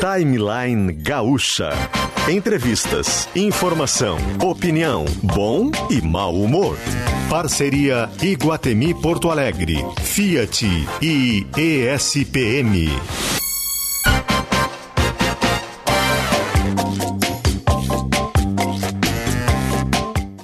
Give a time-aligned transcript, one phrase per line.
[0.00, 1.70] Timeline Gaúcha.
[2.28, 6.78] Entrevistas, informação, opinião, bom e mau humor.
[7.28, 10.64] Parceria Iguatemi Porto Alegre, Fiat
[11.02, 12.88] e ESPM.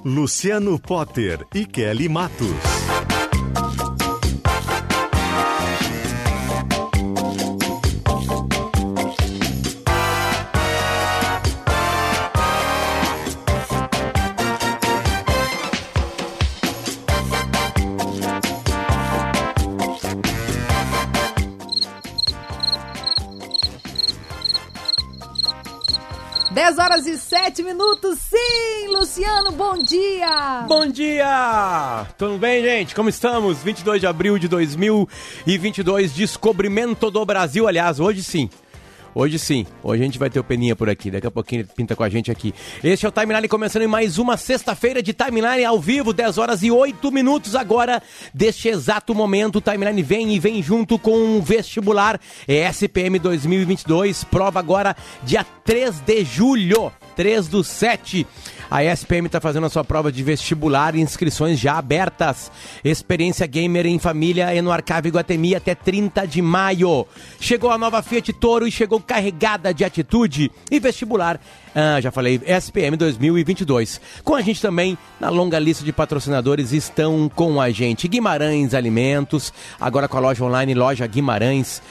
[0.05, 2.94] Luciano Potter e Kelly Matos.
[26.85, 28.89] Horas e 7 minutos, sim!
[28.89, 30.67] Luciano, bom dia!
[30.69, 32.07] Bom dia!
[32.19, 32.95] Tudo bem, gente?
[32.95, 33.63] Como estamos?
[33.63, 37.67] 22 de abril de 2022, descobrimento do Brasil.
[37.67, 38.51] Aliás, hoje sim,
[39.15, 41.69] Hoje sim, hoje a gente vai ter o Peninha por aqui, daqui a pouquinho ele
[41.73, 42.53] pinta com a gente aqui.
[42.83, 46.65] Este é o Timeline começando em mais uma sexta-feira de Timeline ao vivo, 10 horas
[46.65, 48.03] e 8 minutos agora,
[48.35, 49.59] deste exato momento.
[49.59, 56.01] O Timeline vem e vem junto com o vestibular ESPM 2022, prova agora dia 3
[56.01, 56.91] de julho.
[57.15, 58.27] 3 do 7.
[58.71, 62.51] A ESPM está fazendo a sua prova de vestibular inscrições já abertas.
[62.83, 67.07] Experiência Gamer em Família e no Arcave Guatemi até 30 de maio.
[67.39, 71.41] Chegou a nova Fiat Toro e chegou carregada de atitude e vestibular.
[71.75, 74.01] Ah, já falei, SPM 2022.
[74.23, 79.53] Com a gente também, na longa lista de patrocinadores, estão com a gente Guimarães Alimentos,
[79.81, 81.83] agora com a loja online, loja Guimarães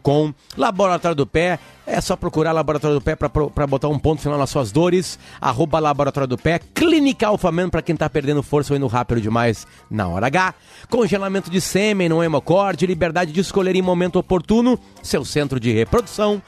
[0.00, 4.38] com Laboratório do Pé, é só procurar Laboratório do Pé para botar um ponto final
[4.38, 5.18] nas suas dores.
[5.40, 6.60] Arroba Laboratório do Pé.
[6.72, 10.54] Clínica Alfaman para quem tá perdendo força ou indo rápido demais na hora H.
[10.88, 12.86] Congelamento de sêmen no hemocorde.
[12.86, 16.40] Liberdade de escolher em momento oportuno seu centro de reprodução.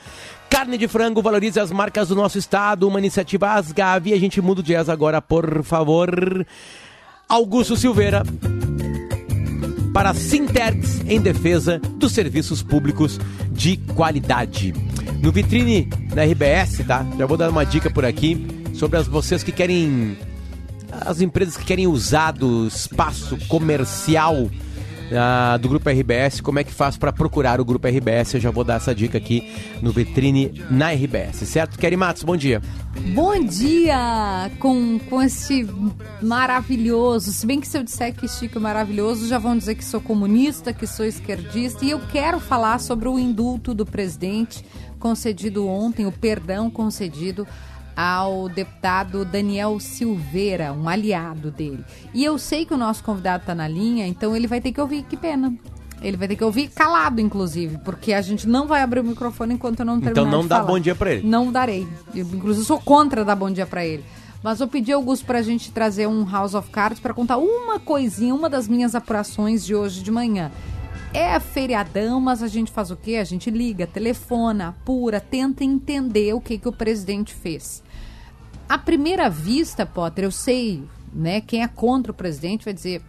[0.49, 2.87] Carne de frango valorize as marcas do nosso estado.
[2.87, 4.13] Uma iniciativa Asgavi.
[4.13, 6.47] A gente muda o jazz agora, por favor.
[7.29, 8.23] Augusto Silveira
[9.93, 13.21] para Sintergs em defesa dos serviços públicos
[13.51, 14.73] de qualidade.
[15.23, 17.07] No vitrine da RBS, tá?
[17.19, 20.17] Já vou dar uma dica por aqui sobre as vocês que querem
[20.91, 24.51] as empresas que querem usar do espaço comercial
[25.13, 28.35] uh, do Grupo RBS, como é que faz para procurar o Grupo RBS?
[28.35, 31.79] Eu já vou dar essa dica aqui no Vitrine na RBS, certo?
[31.79, 32.61] Kelly Matos, bom dia.
[33.15, 35.69] Bom dia com, com esse
[36.21, 37.33] maravilhoso.
[37.33, 40.01] Se bem que se eu disser que Chico é maravilhoso, já vão dizer que sou
[40.01, 41.85] comunista, que sou esquerdista.
[41.85, 44.65] E eu quero falar sobre o indulto do presidente
[44.99, 47.47] concedido ontem, o perdão concedido
[47.97, 51.85] ao deputado Daniel Silveira, um aliado dele.
[52.15, 54.81] E eu sei que o nosso convidado está na linha, então ele vai ter que
[54.81, 55.55] ouvir, que pena.
[56.01, 59.55] Ele vai ter que ouvir calado, inclusive, porque a gente não vai abrir o microfone
[59.55, 60.67] enquanto eu não terminar Então não dá falar.
[60.67, 61.29] bom dia para ele.
[61.29, 61.87] Não darei.
[62.13, 64.05] Eu, inclusive, sou contra dar bom dia para ele.
[64.43, 67.37] Mas eu pedi ao Augusto para a gente trazer um House of Cards para contar
[67.37, 70.51] uma coisinha, uma das minhas apurações de hoje de manhã.
[71.15, 73.17] É feriadão, mas a gente faz o quê?
[73.17, 77.83] A gente liga, telefona, apura, tenta entender o que, que o presidente fez.
[78.67, 81.43] À primeira vista, Potter, eu sei, né?
[81.43, 83.03] Quem é contra o presidente vai dizer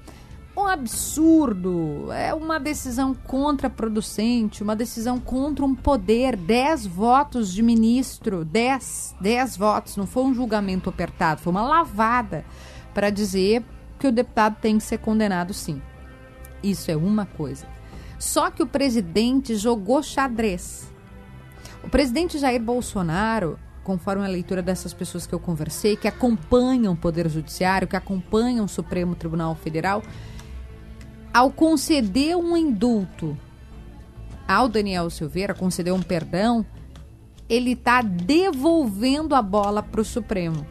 [0.55, 8.43] um absurdo, é uma decisão contraproducente, uma decisão contra um poder, 10 votos de ministro,
[8.45, 12.45] 10, 10 votos, não foi um julgamento apertado, foi uma lavada
[12.93, 13.63] para dizer
[13.97, 15.81] que o deputado tem que ser condenado sim.
[16.61, 17.65] Isso é uma coisa.
[18.23, 20.89] Só que o presidente jogou xadrez.
[21.83, 26.97] O presidente Jair Bolsonaro, conforme a leitura dessas pessoas que eu conversei, que acompanham o
[26.97, 30.01] Poder Judiciário, que acompanham o Supremo Tribunal Federal,
[31.33, 33.37] ao conceder um indulto
[34.47, 36.65] ao Daniel Silveira, conceder um perdão,
[37.49, 40.65] ele está devolvendo a bola para o Supremo.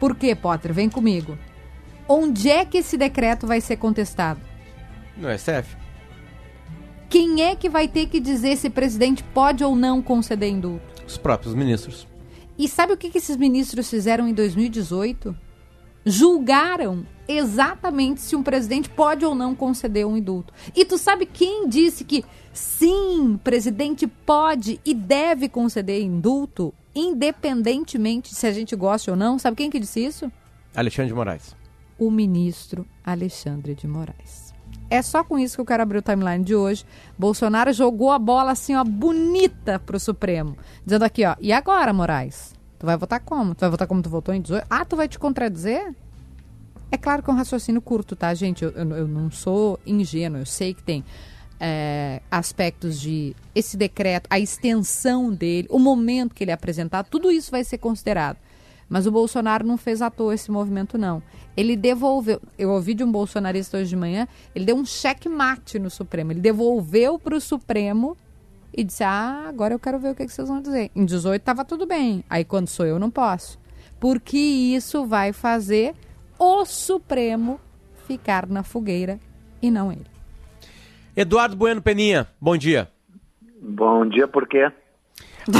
[0.00, 0.74] Por quê, Potter?
[0.74, 1.38] Vem comigo.
[2.08, 4.40] Onde é que esse decreto vai ser contestado?
[5.16, 5.85] No STF.
[7.08, 10.84] Quem é que vai ter que dizer se o presidente pode ou não conceder indulto?
[11.06, 12.06] Os próprios ministros.
[12.58, 15.36] E sabe o que, que esses ministros fizeram em 2018?
[16.04, 20.52] Julgaram exatamente se um presidente pode ou não conceder um indulto.
[20.74, 28.46] E tu sabe quem disse que sim, presidente pode e deve conceder indulto, independentemente se
[28.46, 29.38] a gente gosta ou não?
[29.38, 30.30] Sabe quem que disse isso?
[30.74, 31.56] Alexandre de Moraes.
[31.98, 34.55] O ministro Alexandre de Moraes.
[34.88, 36.84] É só com isso que eu quero abrir o timeline de hoje.
[37.18, 40.56] Bolsonaro jogou a bola assim, ó, bonita pro Supremo.
[40.84, 42.54] Dizendo aqui, ó, e agora, Moraes?
[42.78, 43.54] Tu vai votar como?
[43.54, 44.66] Tu vai votar como tu votou em 18?
[44.70, 45.94] Ah, tu vai te contradizer?
[46.90, 48.64] É claro que é um raciocínio curto, tá, gente?
[48.64, 51.04] Eu, eu, eu não sou ingênuo, eu sei que tem
[51.58, 57.50] é, aspectos de esse decreto, a extensão dele, o momento que ele apresentar, tudo isso
[57.50, 58.36] vai ser considerado.
[58.88, 61.22] Mas o Bolsonaro não fez à toa esse movimento, não.
[61.56, 62.40] Ele devolveu.
[62.58, 66.32] Eu ouvi de um bolsonarista hoje de manhã, ele deu um checkmate no Supremo.
[66.32, 68.16] Ele devolveu para o Supremo
[68.72, 70.90] e disse: Ah, agora eu quero ver o que, que vocês vão dizer.
[70.94, 72.22] Em 18 estava tudo bem.
[72.30, 73.58] Aí quando sou eu, não posso.
[73.98, 75.94] Porque isso vai fazer
[76.38, 77.58] o Supremo
[78.06, 79.18] ficar na fogueira
[79.60, 80.06] e não ele.
[81.16, 82.88] Eduardo Bueno Peninha, bom dia.
[83.60, 84.70] Bom dia, por quê?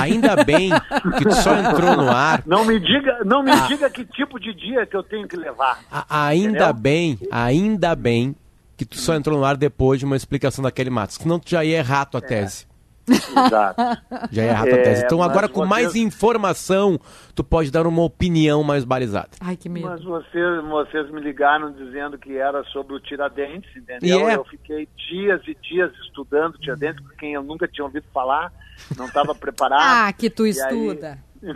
[0.01, 0.71] Ainda bem
[1.19, 2.43] que tu só entrou no ar.
[2.47, 3.67] Não me diga, não me ah.
[3.67, 5.81] diga que tipo de dia que eu tenho que levar.
[5.91, 6.75] A, ainda entendeu?
[6.75, 8.35] bem, ainda bem
[8.77, 11.65] que tu só entrou no ar depois de uma explicação daquele Matos, senão tu já
[11.65, 12.27] ia errar a tua é.
[12.27, 12.67] tese.
[13.09, 13.81] Exato.
[14.31, 15.05] Já é errado a tese.
[15.05, 15.69] Então agora com vocês...
[15.69, 16.99] mais informação,
[17.35, 19.31] tu pode dar uma opinião mais balizada.
[19.41, 19.89] Ai, que medo.
[19.89, 24.29] Mas vocês, vocês me ligaram dizendo que era sobre o Tiradentes, entendeu?
[24.29, 24.37] É.
[24.37, 28.53] Eu fiquei dias e dias estudando Tiradentes, com quem eu nunca tinha ouvido falar,
[28.97, 30.09] não estava preparado.
[30.09, 31.19] ah, que tu estuda.
[31.43, 31.55] Aí...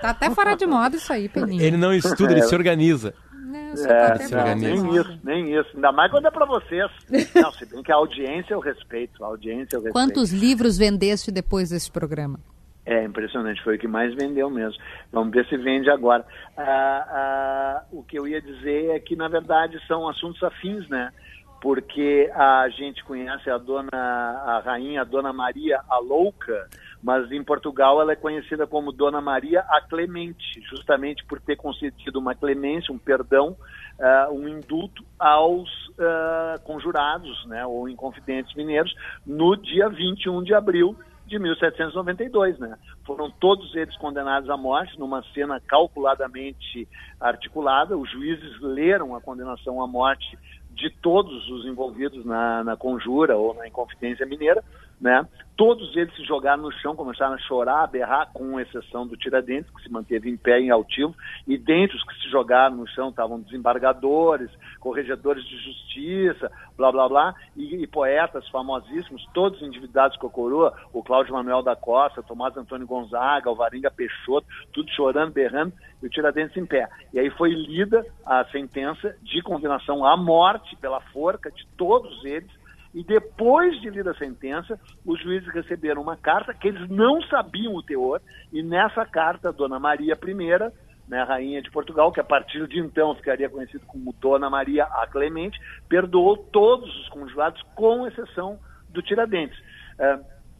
[0.00, 1.62] tá até fora de moda isso aí, Peninha.
[1.62, 2.44] Ele não estuda, ele é.
[2.44, 3.14] se organiza.
[3.54, 5.70] É, não, nem isso, nem isso.
[5.74, 6.90] Ainda mais quando é para vocês.
[7.34, 9.24] Não, se bem que a audiência eu respeito.
[9.24, 9.92] A audiência eu respeito.
[9.92, 12.38] Quantos livros vendeste depois desse programa?
[12.84, 14.82] É impressionante, foi o que mais vendeu mesmo.
[15.12, 16.24] Vamos ver se vende agora.
[16.56, 21.12] Ah, ah, o que eu ia dizer é que, na verdade, são assuntos afins, né?
[21.60, 26.66] Porque a gente conhece a dona, a rainha, a dona Maria a Louca,
[27.02, 32.18] mas em Portugal ela é conhecida como Dona Maria a Clemente, justamente por ter concedido
[32.18, 33.56] uma clemência, um perdão,
[33.98, 38.94] uh, um indulto aos uh, conjurados, né, ou inconfidentes mineiros,
[39.26, 40.96] no dia 21 de abril
[41.28, 42.78] de 1792, né?
[43.04, 46.88] Foram todos eles condenados à morte numa cena calculadamente
[47.20, 47.98] articulada.
[47.98, 50.38] Os juízes leram a condenação à morte
[50.70, 54.64] de todos os envolvidos na, na conjura ou na inconfidência mineira,
[55.00, 55.26] né?
[55.56, 59.68] Todos eles se jogaram no chão, começaram a chorar, a berrar, com exceção do Tiradentes,
[59.74, 61.12] que se manteve em pé em altivo,
[61.48, 64.48] e dentre os que se jogaram no chão estavam desembargadores,
[64.78, 70.74] corregedores de justiça, blá blá blá, e, e poetas famosíssimos, todos endividados com a coroa,
[70.92, 76.06] o Cláudio Manuel da Costa, Tomás Antônio Gonzaga, o Varinga Peixoto, tudo chorando, berrando, e
[76.06, 76.88] o Tiradentes em pé.
[77.12, 82.57] E aí foi lida a sentença de condenação à morte pela forca de todos eles,
[82.94, 87.74] e depois de lida a sentença, os juízes receberam uma carta que eles não sabiam
[87.74, 88.20] o teor,
[88.52, 90.72] e nessa carta, Dona Maria I,
[91.08, 95.06] né, rainha de Portugal, que a partir de então ficaria conhecida como Dona Maria a
[95.06, 95.58] Clemente,
[95.88, 98.58] perdoou todos os conjurados, com exceção
[98.90, 99.58] do Tiradentes.
[99.98, 100.18] É,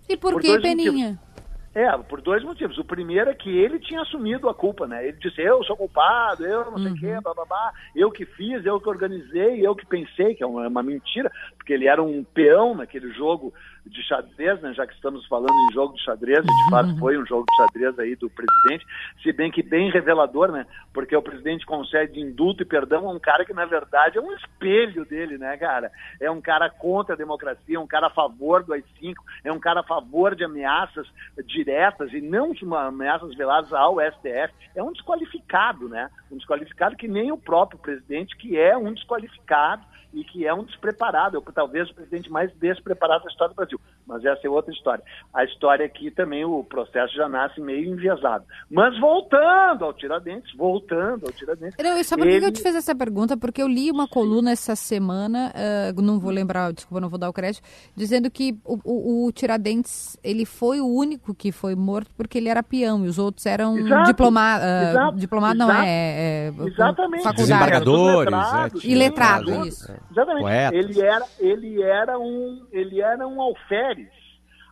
[0.09, 0.93] e por, por que, Peninha?
[0.93, 1.29] Motivos.
[1.75, 2.79] É, por dois motivos.
[2.79, 5.07] O primeiro é que ele tinha assumido a culpa, né?
[5.07, 6.97] Ele disse, eu sou culpado, eu não sei o uhum.
[6.97, 10.47] quê, blá, blá, blá, eu que fiz, eu que organizei, eu que pensei, que é
[10.47, 11.31] uma, uma mentira,
[11.69, 13.53] porque ele era um peão naquele jogo
[13.85, 17.19] de xadrez, né, já que estamos falando em jogo de xadrez, e de fato foi
[17.19, 18.87] um jogo de xadrez aí do presidente,
[19.23, 23.19] se bem que bem revelador, né, porque o presidente concede indulto e perdão a um
[23.19, 25.91] cara que na verdade é um espelho dele, né, cara?
[26.21, 29.61] É um cara contra a democracia, é um cara a favor do AI-5, é um
[29.61, 31.07] cara a favor de ameaças
[31.47, 36.11] diretas e não de ameaças veladas ao STF, é um desqualificado, né?
[36.31, 39.83] Um desqualificado que nem o próprio presidente, que é um desqualificado,
[40.13, 43.81] e que é um despreparado, é talvez o presidente mais despreparado da história do Brasil.
[44.07, 45.05] Mas essa é outra história.
[45.35, 48.45] A história aqui também, o processo já nasce meio enviesado.
[48.71, 51.77] Mas voltando ao Tiradentes, voltando ao Tiradentes.
[51.79, 52.33] Não, sabe ele...
[52.33, 53.37] por que eu te fiz essa pergunta?
[53.37, 55.53] Porque eu li uma coluna essa semana,
[55.95, 57.63] uh, não vou lembrar, desculpa, não vou dar o crédito,
[57.95, 62.49] dizendo que o, o, o, Tiradentes, ele foi o único que foi morto porque ele
[62.49, 63.75] era peão e os outros eram
[64.05, 64.67] diplomados.
[64.67, 67.23] Uh, diplomado não, é, é Exatamente.
[67.23, 67.37] faculdade.
[67.37, 68.85] Desembargadores.
[68.85, 69.98] É, e letrado, isso.
[70.11, 70.43] Exatamente.
[70.43, 70.79] Poetas.
[70.79, 74.11] Ele era, ele era um, ele era um alferes.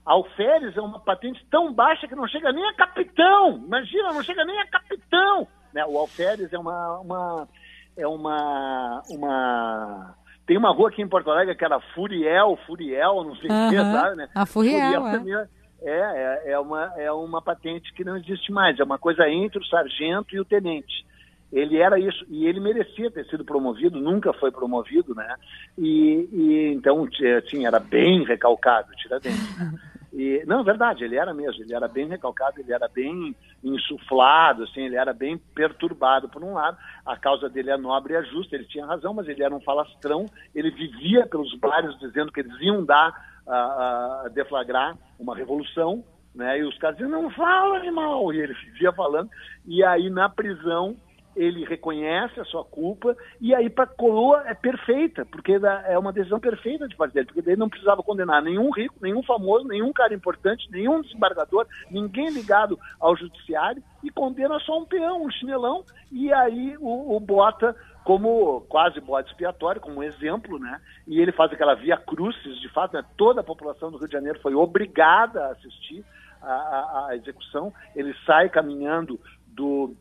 [0.04, 3.56] Alferes é uma patente tão baixa que não chega nem a capitão.
[3.64, 5.48] Imagina, não chega nem a capitão.
[5.72, 5.84] Né?
[5.84, 7.48] O alferes é uma, uma
[7.96, 10.14] é uma, uma
[10.46, 13.70] tem uma rua aqui em Porto Alegre que era Furiel, Furiel, não sei o uhum.
[13.70, 14.28] que, sabe, né?
[14.34, 15.48] A Furiel, Furiel é.
[15.82, 19.58] É, é, é, uma, é uma patente que não existe mais, é uma coisa entre
[19.58, 21.04] o sargento e o tenente
[21.52, 25.36] ele era isso e ele merecia ter sido promovido, nunca foi promovido, né?
[25.78, 29.58] E, e então assim era bem recalcado, Tiradentes.
[29.58, 29.72] Né?
[30.16, 34.62] E não, é verdade, ele era mesmo, ele era bem recalcado, ele era bem insuflado,
[34.62, 36.78] assim, ele era bem perturbado por um lado.
[37.04, 39.60] A causa dele é nobre e é justa, ele tinha razão, mas ele era um
[39.60, 40.24] falastrão,
[40.54, 43.14] ele vivia pelos bares dizendo que eles iam dar
[43.46, 46.02] a, a deflagrar uma revolução,
[46.34, 46.60] né?
[46.60, 48.32] E os caras diziam, não fala, animal!
[48.32, 49.28] E ele vivia falando.
[49.66, 50.96] E aí, na prisão,
[51.36, 56.40] ele reconhece a sua culpa e aí para coroa é perfeita, porque é uma decisão
[56.40, 60.14] perfeita de parte dele, porque ele não precisava condenar nenhum rico, nenhum famoso, nenhum cara
[60.14, 66.32] importante, nenhum desembargador, ninguém ligado ao judiciário e condena só um peão, um chinelão e
[66.32, 70.80] aí o, o bota como quase bode expiatório, como um exemplo, né?
[71.08, 73.04] E ele faz aquela via crucis, de fato, né?
[73.16, 76.04] toda a população do Rio de Janeiro foi obrigada a assistir
[76.40, 77.72] a execução.
[77.96, 79.96] Ele sai caminhando do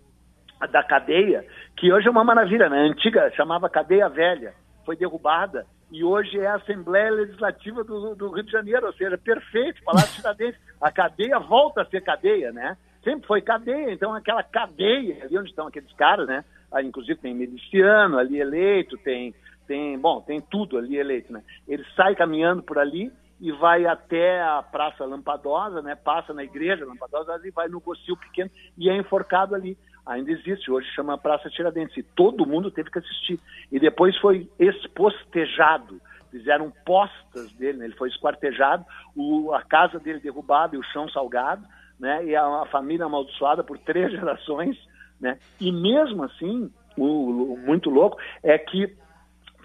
[0.68, 1.46] da cadeia,
[1.76, 2.82] que hoje é uma maravilha, né?
[2.82, 4.54] A antiga chamava cadeia velha,
[4.86, 9.18] foi derrubada e hoje é a Assembleia Legislativa do, do Rio de Janeiro, ou seja,
[9.18, 10.60] perfeito, Palácio Tiradentes.
[10.82, 12.78] A cadeia volta a ser cadeia, né?
[13.04, 16.44] Sempre foi cadeia, então aquela cadeia ali onde estão aqueles caras, né?
[16.72, 19.34] Ah, inclusive tem miliciano ali eleito, tem,
[19.68, 21.44] tem, bom, tem tudo ali eleito, né?
[21.68, 25.96] Ele sai caminhando por ali e vai até a Praça Lampadosa, né?
[25.96, 30.70] Passa na igreja Lampadosa e vai no Gocil Pequeno e é enforcado ali ainda existe,
[30.70, 33.40] hoje chama Praça Tiradentes, e todo mundo teve que assistir.
[33.72, 37.86] E depois foi expostejado, fizeram postas dele, né?
[37.86, 38.86] ele foi esquartejado,
[39.16, 41.66] o, a casa dele derrubada e o chão salgado,
[42.00, 42.26] né?
[42.26, 44.78] e a, a família amaldiçoada por três gerações,
[45.20, 45.40] né?
[45.60, 48.96] e mesmo assim, o, o muito louco é que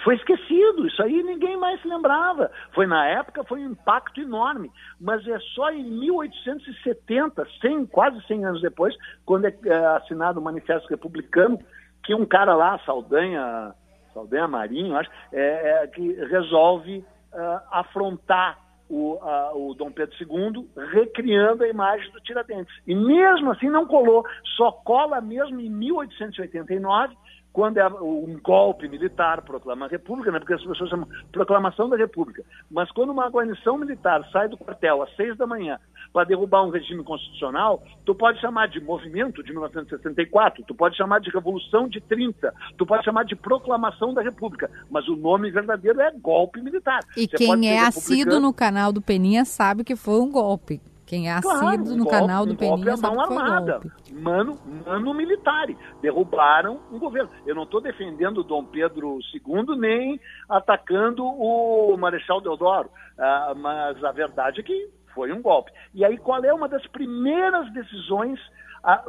[0.04, 2.50] foi esquecido, isso aí ninguém mais se lembrava.
[2.74, 8.44] Foi na época, foi um impacto enorme, mas é só em 1870, 100, quase 100
[8.44, 11.58] anos depois, quando é, é assinado o Manifesto Republicano,
[12.02, 13.74] que um cara lá, Saldanha,
[14.14, 18.58] Saldanha Marinho, acho, é, é que resolve uh, afrontar
[18.90, 19.18] o,
[19.54, 22.74] o, Dom Pedro II, recriando a imagem do Tiradentes.
[22.86, 24.26] E mesmo assim não colou,
[24.56, 27.16] só cola mesmo em 1889,
[27.52, 31.96] quando é um golpe militar proclama a República, né, porque as pessoas chamam proclamação da
[31.96, 35.78] República, mas quando uma guarnição militar sai do quartel às seis da manhã
[36.12, 41.20] para derrubar um regime constitucional, tu pode chamar de movimento de 1964, tu pode chamar
[41.20, 46.00] de revolução de 30, tu pode chamar de proclamação da República, mas o nome verdadeiro
[46.00, 47.00] é golpe militar.
[47.16, 50.80] E Você quem é assíduo no canal do Peninha sabe que foi um golpe.
[51.10, 53.72] Quem é assíduo claro, um no golpe, canal do Peninha sabe que foi armada.
[53.72, 54.14] golpe.
[54.14, 55.66] Mano, mano militar.
[56.00, 57.28] Derrubaram um governo.
[57.44, 62.88] Eu não estou defendendo Dom Pedro II nem atacando o Marechal Deodoro,
[63.18, 65.72] uh, mas a verdade é que foi um golpe.
[65.92, 68.38] E aí qual é uma das primeiras decisões,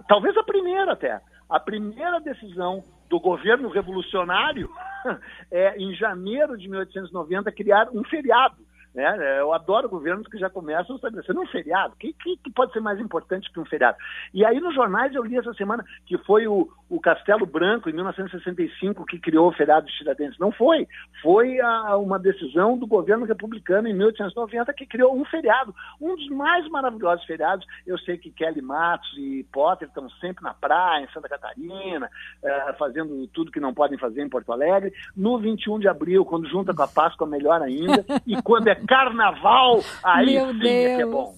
[0.07, 4.67] talvez a primeira até, a primeira decisão do governo revolucionário
[5.51, 8.55] é, em janeiro de 1890, criar um feriado
[8.93, 9.39] né?
[9.39, 11.93] Eu adoro governos que já começam estabelecendo um feriado.
[11.93, 13.97] O que, que, que, pode ser mais importante que um feriado?
[14.33, 17.93] E aí nos jornais eu li essa semana que foi o, o Castelo Branco, em
[17.93, 20.37] 1965, que criou o feriado de Tiradentes.
[20.39, 20.87] Não foi.
[21.21, 25.73] Foi a, uma decisão do governo republicano em 1890 que criou um feriado.
[25.99, 27.65] Um dos mais maravilhosos feriados.
[27.87, 32.09] Eu sei que Kelly Matos e Potter estão sempre na praia, em Santa Catarina,
[32.43, 34.93] eh, fazendo tudo que não podem fazer em Porto Alegre.
[35.15, 38.03] No 21 de abril, quando junta com a Páscoa, melhor ainda.
[38.27, 40.65] E quando é carnaval, aí Meu sim Deus.
[40.65, 41.35] é que é bom.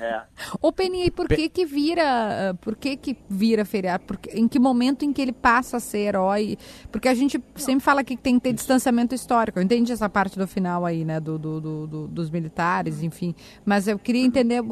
[0.00, 0.22] É.
[0.60, 4.04] Ô Peninha, e por que que vira, por que que vira feriado?
[4.06, 6.56] Porque, em que momento em que ele passa a ser herói?
[6.90, 9.58] Porque a gente sempre fala que tem que ter distanciamento histórico.
[9.58, 13.34] Eu entendi essa parte do final aí, né, do, do, do, do dos militares, enfim.
[13.64, 14.62] Mas eu queria entender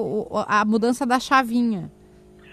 [0.46, 1.90] a mudança da chavinha.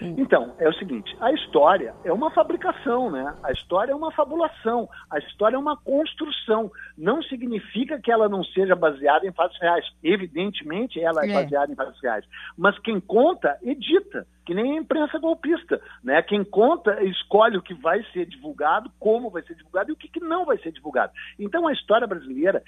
[0.00, 3.34] Então, é o seguinte, a história é uma fabricação, né?
[3.42, 6.70] A história é uma fabulação, a história é uma construção.
[6.96, 9.84] Não significa que ela não seja baseada em fatos reais.
[10.02, 11.32] Evidentemente, ela é, é.
[11.32, 12.24] baseada em fatos reais.
[12.56, 16.22] Mas quem conta, edita que nem a imprensa golpista, né?
[16.22, 20.08] Quem conta escolhe o que vai ser divulgado, como vai ser divulgado e o que,
[20.08, 21.12] que não vai ser divulgado.
[21.36, 22.62] Então a história brasileira,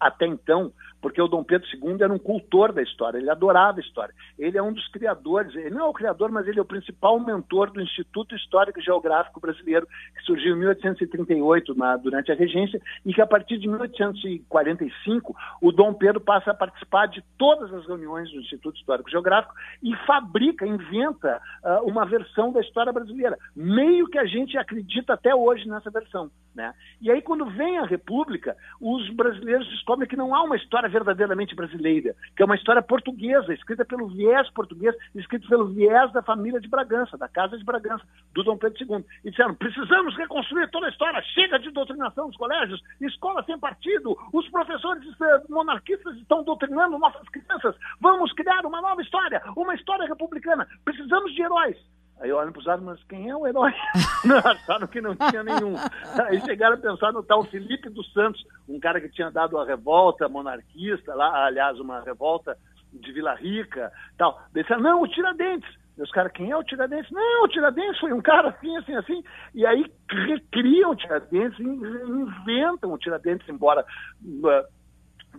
[0.00, 3.80] até então, porque o Dom Pedro II era um cultor da história, ele adorava a
[3.80, 4.12] história.
[4.36, 7.18] Ele é um dos criadores, ele não é o criador, mas ele é o principal
[7.20, 12.80] mentor do Instituto Histórico e Geográfico Brasileiro, que surgiu em 1838, na, durante a regência,
[13.06, 17.86] e que a partir de 1845 o Dom Pedro passa a participar de todas as
[17.86, 23.38] reuniões do Instituto Histórico e Geográfico e fabrica, inventa uh, uma versão da história brasileira.
[23.54, 26.30] Meio que a gente acredita até hoje nessa versão.
[26.54, 26.74] Né?
[27.00, 31.54] E aí, quando vem a República, os brasileiros descobrem que não há uma história verdadeiramente
[31.54, 36.60] brasileira, que é uma história portuguesa, escrita pelo viés português, escrita pelo viés da família
[36.60, 39.04] de Bragança, da Casa de Bragança, do Dom Pedro II.
[39.24, 44.18] E disseram: precisamos reconstruir toda a história, chega de doutrinação dos colégios, escola sem partido,
[44.32, 45.04] os professores
[45.48, 50.66] monarquistas estão doutrinando nossas crianças, vamos criar uma nova história, uma história republicana.
[50.84, 51.76] Precisamos precisamos de heróis.
[52.20, 53.72] Aí olham para os lados, mas quem é o herói?
[54.24, 55.74] não, acharam que não tinha nenhum.
[56.26, 59.64] Aí chegaram a pensar no tal Felipe dos Santos, um cara que tinha dado a
[59.64, 62.56] revolta monarquista, lá, aliás, uma revolta
[62.92, 64.40] de Vila Rica, tal.
[64.52, 65.80] Disseram, não, o Tiradentes.
[65.98, 67.10] Os caras, quem é o Tiradentes?
[67.10, 69.24] Não, o Tiradentes foi um cara assim, assim, assim.
[69.54, 73.84] E aí recriam o Tiradentes, inventam o Tiradentes, embora
[74.22, 74.79] uh,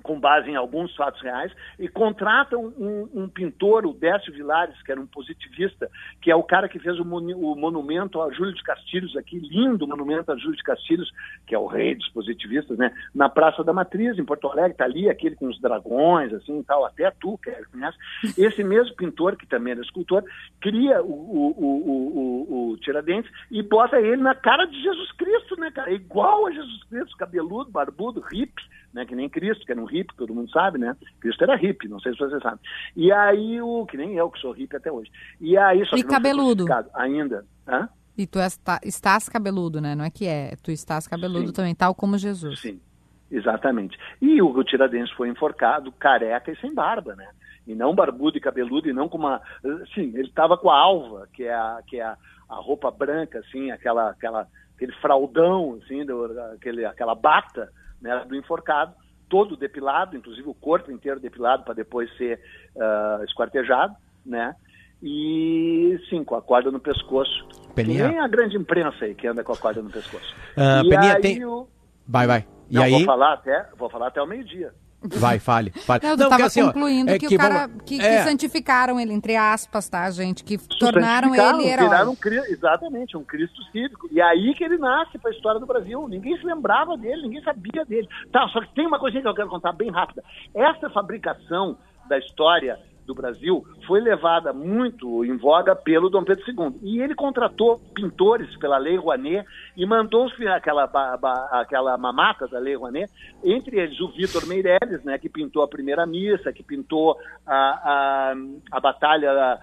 [0.01, 4.91] com base em alguns fatos reais, e contratam um, um, pintor, o Décio Vilares, que
[4.91, 5.89] era um positivista,
[6.21, 9.88] que é o cara que fez o, o, monumento a Júlio de Castilhos, aqui, lindo
[9.88, 11.12] monumento a Júlio de Castilhos,
[11.45, 12.91] que é o rei dos positivistas, né?
[13.13, 16.63] Na Praça da Matriz, em Porto Alegre, tá ali, aquele com os dragões, assim e
[16.63, 17.98] tal, até tu, que conhece.
[18.38, 20.24] Esse mesmo pintor, que também era escultor,
[20.60, 25.91] cria o, o, o Tiradentes e bota ele na cara de Jesus Cristo, né, cara?
[25.91, 29.05] É igual a Jesus Cristo, cabeludo, barbudo, hippie, né?
[29.05, 30.95] Que nem Cristo, que era um hippie, todo mundo sabe, né?
[31.19, 32.60] Cristo era hippie, não sei se você sabe.
[32.95, 35.12] E aí, o que nem eu, que sou hippie até hoje.
[35.39, 36.65] E aí, só e cabeludo.
[36.93, 37.45] ainda.
[37.67, 37.89] Hã?
[38.17, 39.95] E tu está, estás cabeludo, né?
[39.95, 41.53] Não é que é, tu estás cabeludo Sim.
[41.53, 42.60] também, tal como Jesus.
[42.60, 42.79] Sim,
[43.29, 43.98] exatamente.
[44.21, 47.27] E o Tiradentes foi enforcado careca e sem barba, né?
[47.65, 49.41] E não barbudo e cabeludo, e não com uma.
[49.93, 52.17] Sim, ele estava com a alva, que é a, que é a,
[52.50, 57.71] a roupa branca, assim, aquela, aquela, aquele fraldão, assim, do, aquele, aquela bata
[58.01, 58.93] né, do enforcado,
[59.29, 62.39] todo depilado, inclusive o corpo inteiro depilado para depois ser
[62.75, 64.55] uh, esquartejado, né?
[65.01, 67.48] E sim, com a corda no pescoço.
[67.74, 68.05] Peninha.
[68.05, 70.36] Que nem a grande imprensa aí que anda com a corda no pescoço.
[70.55, 71.46] Uh, e Peninha, aí tem...
[71.46, 71.67] o...
[72.08, 72.46] Vai, vai.
[72.70, 72.91] E Não, aí?
[72.91, 74.74] Vou falar até, vou falar até o meio-dia.
[75.03, 75.72] Vai, fale.
[75.72, 76.01] fale.
[76.03, 78.00] Não, eu Não, tava porque assim, ó, concluindo é que, que o cara vamos- que,
[78.00, 78.17] é.
[78.17, 80.43] que santificaram ele, entre aspas, tá, gente?
[80.43, 81.86] Que tornaram ele herói.
[81.88, 82.15] viraram um
[82.50, 84.08] exatamente, um Cristo cívico.
[84.12, 86.08] E aí que ele nasce para a história do Brasil.
[86.08, 88.08] Ninguém se lembrava dele, ninguém sabia dele.
[88.31, 90.24] Tá, só que tem uma coisinha que eu quero contar bem rápida.
[90.53, 91.77] Essa fabricação
[92.08, 96.79] da história do Brasil foi levada muito em voga pelo Dom Pedro II.
[96.81, 100.89] E ele contratou pintores pela Lei Rouanet e mandou aquela,
[101.51, 103.12] aquela mamata da Lei Rouanet,
[103.43, 108.34] entre eles o Vitor Meirelles, né, que pintou a primeira missa, que pintou a, a,
[108.72, 109.60] a Batalha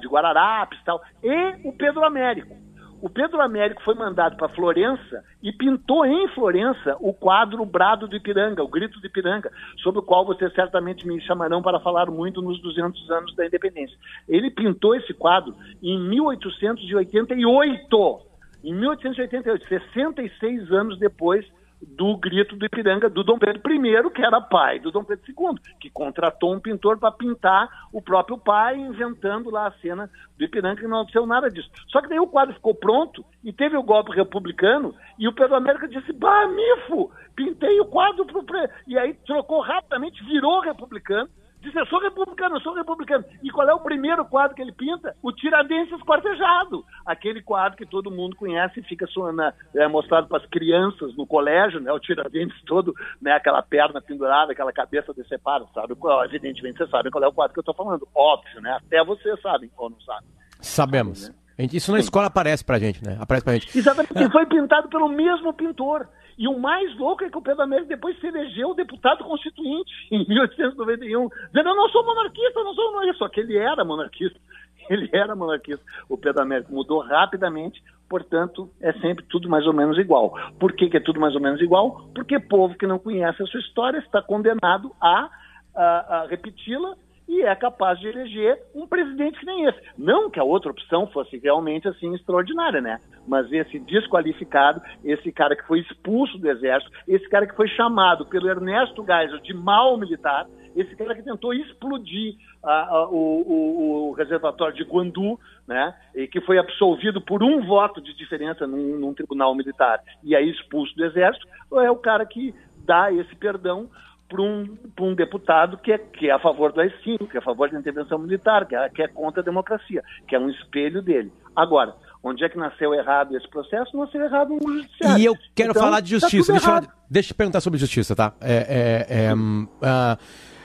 [0.00, 2.69] de Guararapes tal, e o Pedro Américo.
[3.02, 8.14] O Pedro Américo foi mandado para Florença e pintou em Florença o quadro Brado do
[8.14, 12.42] Ipiranga, o Grito do Ipiranga, sobre o qual vocês certamente me chamarão para falar muito
[12.42, 13.96] nos 200 anos da independência.
[14.28, 18.28] Ele pintou esse quadro em 1888.
[18.62, 21.46] Em 1888, 66 anos depois
[21.82, 25.76] do Grito do Ipiranga do Dom Pedro I, que era pai do Dom Pedro II,
[25.80, 30.80] que contratou um pintor para pintar o próprio pai, inventando lá a cena do Ipiranga,
[30.80, 31.70] que não aconteceu nada disso.
[31.88, 35.56] Só que daí o quadro ficou pronto e teve o golpe republicano e o Pedro
[35.56, 38.42] América disse, bah, mifo, pintei o quadro pro...
[38.42, 41.28] pre-" E aí trocou rapidamente, virou republicano,
[41.60, 43.24] Diz, eu sou republicano, eu sou republicano.
[43.42, 45.14] E qual é o primeiro quadro que ele pinta?
[45.22, 46.84] O Tiradentes Quartejado.
[47.04, 51.26] Aquele quadro que todo mundo conhece e fica na- é, mostrado para as crianças no
[51.26, 51.92] colégio, né?
[51.92, 53.32] O Tiradentes todo, né?
[53.32, 55.94] Aquela perna pendurada, aquela cabeça decepada, sabe?
[56.24, 58.08] Evidentemente vocês sabem qual é o quadro que eu estou falando.
[58.14, 58.78] Óbvio, né?
[58.84, 60.28] Até vocês sabem ou não sabem.
[60.60, 61.28] Sabemos.
[61.28, 61.34] né?
[61.72, 63.18] Isso na escola aparece pra gente, né?
[63.20, 63.76] Aparece pra gente.
[63.78, 64.14] Exatamente.
[64.16, 66.08] E foi pintado pelo mesmo pintor.
[66.40, 70.24] E o mais louco é que o Pedro Américo depois se elegeu deputado constituinte em
[70.26, 73.18] 1891, dizendo: Eu não sou monarquista, não sou monarquista.
[73.18, 74.40] Só que ele era monarquista.
[74.90, 75.84] Ele era monarquista.
[76.08, 80.34] O Pedro Américo mudou rapidamente, portanto, é sempre tudo mais ou menos igual.
[80.58, 82.08] Por que, que é tudo mais ou menos igual?
[82.12, 85.30] Porque povo que não conhece a sua história está condenado a,
[85.76, 86.96] a- a repeti-la
[87.30, 89.78] e é capaz de eleger um presidente que nem esse.
[89.96, 93.00] Não que a outra opção fosse realmente assim extraordinária, né?
[93.24, 98.26] Mas esse desqualificado, esse cara que foi expulso do exército, esse cara que foi chamado
[98.26, 104.08] pelo Ernesto Geisel de mau militar, esse cara que tentou explodir ah, ah, o, o-
[104.08, 105.38] o reservatório de Guandu,
[105.68, 105.94] né?
[106.16, 110.50] E que foi absolvido por um voto de diferença num, num tribunal militar e aí
[110.50, 112.52] expulso do exército, é o cara que
[112.84, 113.88] dá esse perdão
[114.30, 117.42] para um, um deputado que é, que é a favor do AI-5, que é a
[117.42, 121.02] favor da intervenção militar, que é, que é contra a democracia, que é um espelho
[121.02, 121.32] dele.
[121.54, 123.96] Agora, onde é que nasceu errado esse processo?
[123.98, 125.18] Nasceu errado no judiciário.
[125.18, 126.52] E eu quero Então, falar de tá justiça.
[126.52, 128.32] tudo deixa, eu, deixa eu perguntar sobre justiça, tá?
[128.40, 130.16] É, é, é, hum, ah,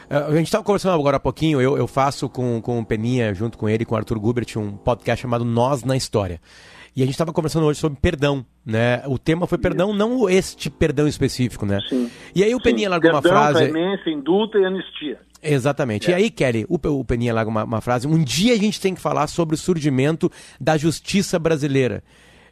[0.10, 3.58] a gente estava conversando agora há pouquinho, eu, eu faço com, com o Peninha, junto
[3.58, 6.40] com ele, com o Arthur Gubert, um podcast chamado Nós na História.
[6.96, 9.04] E a gente estava conversando hoje sobre perdão, né?
[9.08, 11.82] O tema foi perdão, não este perdão específico, né?
[11.90, 12.10] Sim.
[12.34, 13.70] E aí o Peninha Sim, largou uma perdão, frase...
[13.70, 15.20] clemência, indulto e anistia.
[15.44, 16.10] Exatamente.
[16.10, 18.08] E aí, Kelly, o, o Peninha larga uma, uma frase.
[18.08, 22.02] Um dia a gente tem que falar sobre o surgimento da justiça brasileira.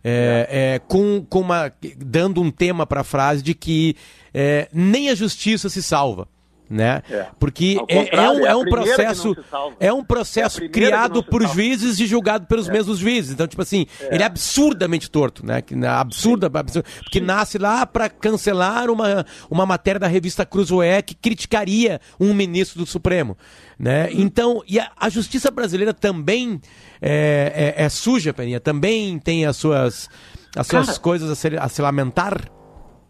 [0.04, 3.96] É, é, com, com uma, dando um tema para a frase de que
[4.34, 6.28] é, nem a justiça se salva.
[6.70, 7.02] Né?
[7.10, 7.28] É.
[7.40, 9.36] Porque é, é um, é é a um processo
[9.80, 13.32] é um É processo criado por juízes e julgado pelos mesmos juízes.
[13.34, 15.62] Então, tipo assim, ele é absurdamente torto, né?
[15.62, 21.16] Que, absurda, absurda porque nasce lá para cancelar uma, uma matéria da revista Cruzoé que
[21.16, 23.38] criticaria um ministro do Supremo,
[23.78, 24.10] né?
[24.12, 26.60] Então, e a, a justiça brasileira também
[27.02, 30.10] é, é- é suja, Peninha, também tem as suas
[30.56, 31.00] as suas Cara.
[31.00, 32.48] coisas a se, a se lamentar.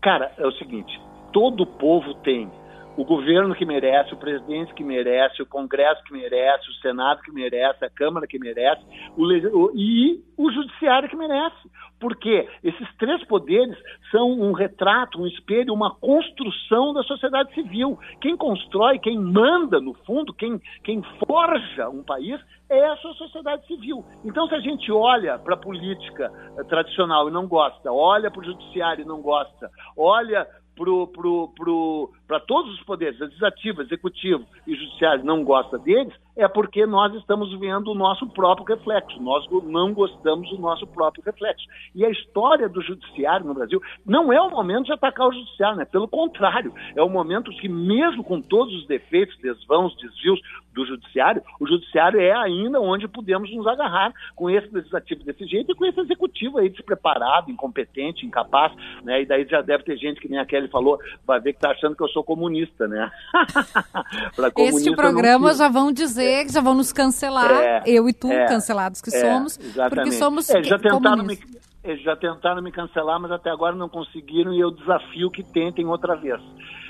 [0.01, 0.99] Cara, é o seguinte:
[1.31, 2.49] todo povo tem
[2.95, 7.31] o governo que merece, o presidente que merece, o Congresso que merece, o Senado que
[7.31, 8.81] merece, a Câmara que merece,
[9.17, 11.71] o, e o Judiciário que merece.
[11.99, 13.77] Porque esses três poderes
[14.11, 17.97] são um retrato, um espelho, uma construção da sociedade civil.
[18.19, 23.65] Quem constrói, quem manda, no fundo, quem, quem forja um país é a sua sociedade
[23.67, 24.03] civil.
[24.25, 28.41] Então, se a gente olha para a política eh, tradicional e não gosta, olha para
[28.41, 35.43] o judiciário e não gosta, olha para todos os poderes, legislativo, executivo e judiciário não
[35.43, 39.21] gosta deles, é porque nós estamos vendo o nosso próprio reflexo.
[39.21, 41.65] Nós não gostamos do nosso próprio reflexo.
[41.93, 45.77] E a história do judiciário no Brasil não é o momento de atacar o judiciário,
[45.77, 45.85] né?
[45.85, 50.41] Pelo contrário, é o momento que, mesmo com todos os defeitos, desvãos, desvios
[50.73, 55.71] do judiciário, o judiciário é ainda onde podemos nos agarrar com esse legislativo desse jeito
[55.71, 59.21] e com esse executivo aí despreparado, incompetente, incapaz, né?
[59.21, 61.71] E daí já deve ter gente que nem a Kelly falou, vai ver que tá
[61.71, 63.11] achando que eu sou comunista, né?
[64.35, 68.31] Pra comunista Este programa já vão dizer, já vão nos cancelar, É, eu e tu,
[68.31, 70.15] é, cancelados que É, somos, porque exatamente.
[70.15, 71.72] somos É, já tentaram me, comunistas.
[71.83, 75.85] Eles já tentaram me cancelar, mas até agora não conseguiram e eu desafio que tentem
[75.85, 76.39] outra vez.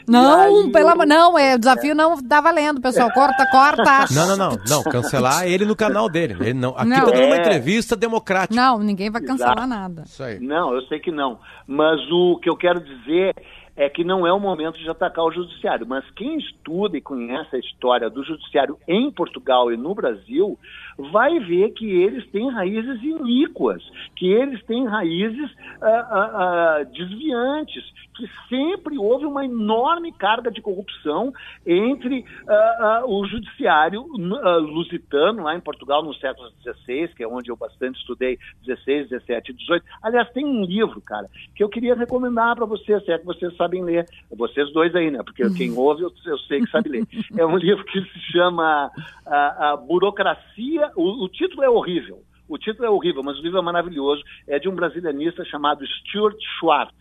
[0.07, 3.09] Não, aí amor, não, é, o desafio não tá valendo, pessoal.
[3.11, 3.83] Corta, corta.
[4.13, 6.35] Não, não, não, não, cancelar ele no canal dele.
[6.41, 7.05] Ele não, aqui Não.
[7.05, 7.39] tá dando uma É.
[7.39, 8.53] entrevista democrática.
[8.53, 9.69] Não, ninguém vai cancelar Exato.
[9.69, 10.03] nada.
[10.05, 10.39] Isso aí.
[10.39, 11.39] Não, eu sei que não.
[11.65, 13.33] Mas o que eu quero dizer
[13.75, 15.87] é que não é o momento de atacar o judiciário.
[15.87, 20.59] Mas quem estuda e conhece a história do judiciário em Portugal e no Brasil
[20.97, 23.83] vai ver que eles têm raízes iníquas,
[24.15, 25.49] que eles têm raízes
[25.81, 26.31] ah, ah,
[26.79, 27.83] ah, desviantes,
[28.15, 31.33] que sempre houve uma enorme carga de corrupção
[31.65, 34.05] entre ah, ah, o judiciário
[34.43, 39.09] ah, lusitano, lá em Portugal, no século XVI, que é onde eu bastante estudei, 16,
[39.09, 39.85] 17 e 18.
[40.01, 43.55] Aliás, tem um livro, cara, que eu queria recomendar para vocês, se é que vocês
[43.55, 44.05] sabem ler.
[44.31, 45.19] Vocês dois aí, né?
[45.23, 47.03] Porque quem ouve, eu, eu sei que sabe ler.
[47.37, 48.91] É um livro que se chama
[49.25, 50.82] a Burocracia.
[50.95, 52.23] O, o título é horrível.
[52.47, 54.21] O título é horrível, mas o livro é maravilhoso.
[54.47, 56.93] É de um brasilianista chamado Stuart Schwartz.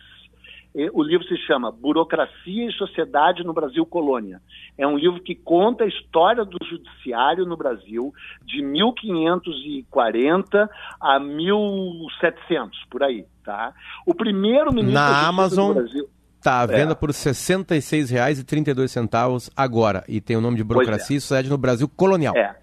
[0.91, 4.41] O livro se chama Burocracia e Sociedade no Brasil Colônia.
[4.75, 8.11] É um livro que conta a história do judiciário no Brasil
[8.43, 10.67] de 1540
[10.99, 13.71] a 1700, por aí, tá?
[14.03, 16.09] O primeiro ministro Na Amazon, do Brasil...
[16.41, 16.95] Tá à venda É.
[16.95, 20.03] por R$ 66,32 agora.
[20.09, 22.35] E tem o nome de Burocracia e Sociedade no Brasil Colonial.
[22.35, 22.62] É.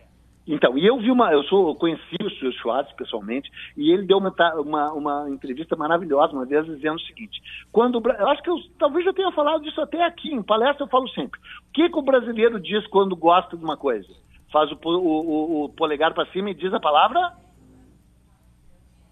[0.53, 2.53] Então, e eu vi uma, eu sou, eu conheci o Sr.
[2.61, 7.41] Schwartz pessoalmente, e ele deu uma, uma, uma entrevista maravilhosa uma vez dizendo o seguinte:
[7.71, 10.89] quando eu acho que eu talvez já tenha falado disso até aqui, em palestra eu
[10.91, 11.39] falo sempre.
[11.69, 14.09] O que, que o brasileiro diz quando gosta de uma coisa?
[14.53, 17.33] Faz o, o, o- o polegar para cima e diz a palavra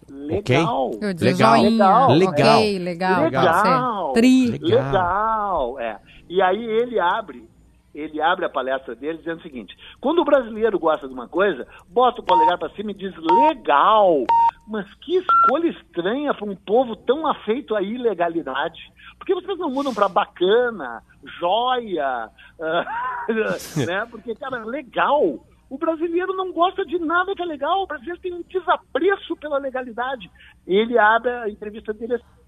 [0.09, 0.91] legal.
[1.01, 1.53] Eu dizer Legal.
[1.61, 2.09] Legal.
[2.11, 2.59] Legal.
[2.79, 3.23] Legal.
[3.23, 3.23] Legal.
[3.23, 4.13] Legal.
[4.61, 5.99] Legal, é.
[6.27, 7.47] E aí ele abre,
[7.99, 11.67] ele abre a palestra dele dizendo o seguinte: quando o brasileiro gosta de uma coisa,
[11.87, 14.25] bota o polegar para cima e diz legal.
[14.67, 18.79] Mas que escolha estranha para um povo tão afeito à ilegalidade.
[19.17, 21.03] Por que vocês não mudam para bacana,
[21.39, 22.29] joia,
[23.87, 24.05] né?
[24.09, 25.45] Porque, cara, legal.
[25.69, 27.83] O brasileiro não gosta de nada que é legal.
[27.83, 30.29] O brasileiro tem um desapreço pela legalidade.
[30.65, 32.39] Ele abre a entrevista dele assim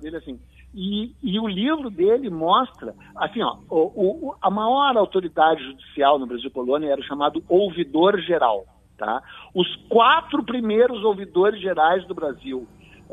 [0.00, 0.38] dele assim.
[0.74, 6.26] E, e o livro dele mostra, assim, ó, o, o- a maior autoridade judicial no
[6.26, 8.64] Brasil Colônia era o chamado ouvidor geral,
[8.98, 9.22] tá?
[9.54, 12.66] Os quatro primeiros ouvidores gerais do Brasil,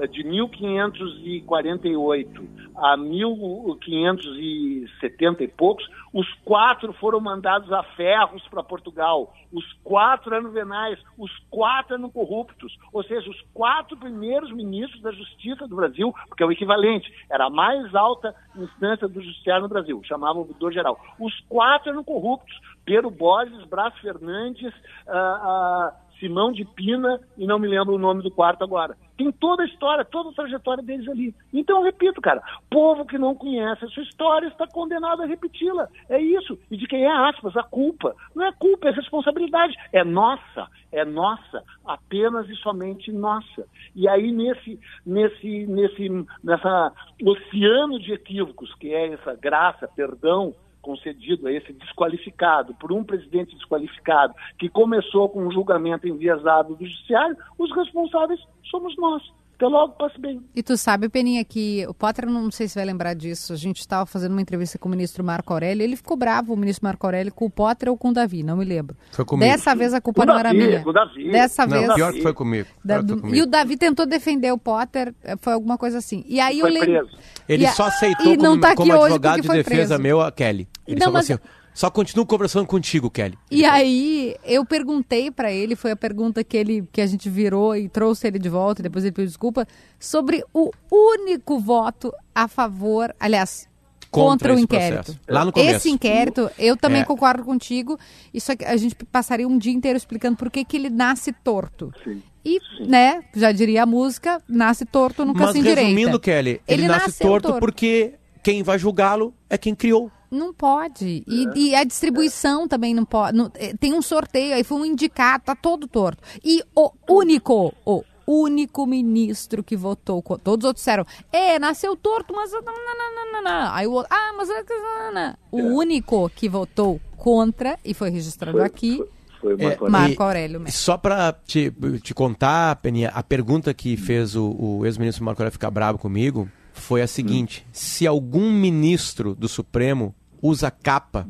[0.09, 9.33] de 1548 a 1570 e poucos, os quatro foram mandados a ferros para Portugal.
[9.51, 12.77] Os quatro eram venais, os quatro eram corruptos.
[12.91, 17.45] Ou seja, os quatro primeiros ministros da Justiça do Brasil, porque é o equivalente, era
[17.45, 20.99] a mais alta instância do judiciário no Brasil, chamava o ouvidor geral.
[21.19, 22.59] Os quatro eram corruptos.
[22.83, 24.73] Pedro Borges, Brás Fernandes,
[25.07, 28.95] ah, ah, Simão de Pina e não me lembro o nome do quarto agora.
[29.21, 31.35] Tem toda a história, toda a trajetória deles ali.
[31.53, 35.87] Então, eu repito, cara, povo que não conhece a sua história está condenado a repeti-la.
[36.09, 36.57] É isso.
[36.71, 38.15] E de quem é, aspas, a culpa.
[38.33, 39.75] Não é culpa, é responsabilidade.
[39.93, 43.67] É nossa, é nossa, apenas e somente nossa.
[43.95, 46.09] E aí, nesse, nesse, nesse,
[46.43, 46.91] nessa
[47.23, 53.55] oceano de equívocos, que é essa graça, perdão, concedido a esse desqualificado, por um presidente
[53.55, 58.39] desqualificado, que começou com um julgamento enviesado do judiciário, os responsáveis
[58.69, 59.21] somos nós.
[59.55, 60.41] Até logo, passe bem.
[60.55, 63.77] E tu sabe, Peninha, que o Potter, não sei se vai lembrar disso, a gente
[63.79, 67.05] estava fazendo uma entrevista com o ministro Marco Aurélio, ele ficou bravo, o ministro Marco
[67.05, 68.97] Aurélio, com o Potter ou com o Davi, não me lembro.
[69.11, 69.51] Foi comigo.
[69.51, 70.81] Dessa vez a culpa não Davi, era minha.
[70.83, 71.29] com o Davi.
[71.31, 71.93] Dessa Não, vez...
[71.93, 72.67] pior que foi comigo.
[72.83, 73.37] Da- Pior que foi comigo.
[73.37, 76.23] e o Davi tentou defender o Potter, eh, foi alguma coisa assim.
[76.27, 76.89] E aí eu Foi lembro...
[77.05, 77.19] preso.
[77.47, 79.99] Ele E só aceitou e não como, tá aqui como advogado de defesa preso.
[80.01, 80.67] meu, a Kelly.
[80.87, 81.39] Ele Não, falou mas- assim,
[81.73, 83.37] só continuo conversando contigo, Kelly.
[83.49, 87.75] E aí, eu perguntei pra ele, foi a pergunta que ele que a gente virou
[87.75, 89.65] e trouxe ele de volta, e depois ele pediu desculpa,
[89.99, 93.69] sobre o único voto a favor, aliás,
[94.09, 95.03] Contra contra, o inquérito.
[95.05, 95.19] processo.
[95.29, 95.75] Lá no começo.
[95.77, 97.05] Esse inquérito, eu também É.
[97.05, 97.97] concordo contigo.
[98.33, 101.93] Isso a gente passaria um dia inteiro explicando por que, que ele nasce torto.
[102.03, 102.21] Sim.
[102.43, 105.81] E, né, já diria a música, nasce torto, nunca Mas se endireita.
[105.83, 107.59] resumindo, Kelly, ele, Ele nasce nasceu torto, torto.
[107.61, 110.11] porque quem vai julgá-lo é quem criou.
[110.31, 111.23] Não pode.
[111.27, 113.37] E, e a distribuição também não pode.
[113.37, 116.23] não- eh, tem um sorteio, aí foi um indicado, tá todo torto.
[116.43, 122.33] E o único, o único ministro que votou, todos os outros disseram, é, nasceu torto,
[122.33, 122.51] mas...
[122.51, 124.49] não, não, não, não, não." Aí o outro, ah, mas...
[124.49, 129.03] é que- não, não, não." O único que votou contra, e foi registrado Foi- aqui,
[129.41, 130.59] foi- É, Marco Aurélio.
[130.61, 130.77] Messi.
[130.77, 135.51] Só para te, te contar, Peninha, a pergunta que fez o, o ex-ministro Marco Aurélio
[135.51, 141.27] ficar bravo comigo foi a seguinte: se algum ministro do Supremo usa capa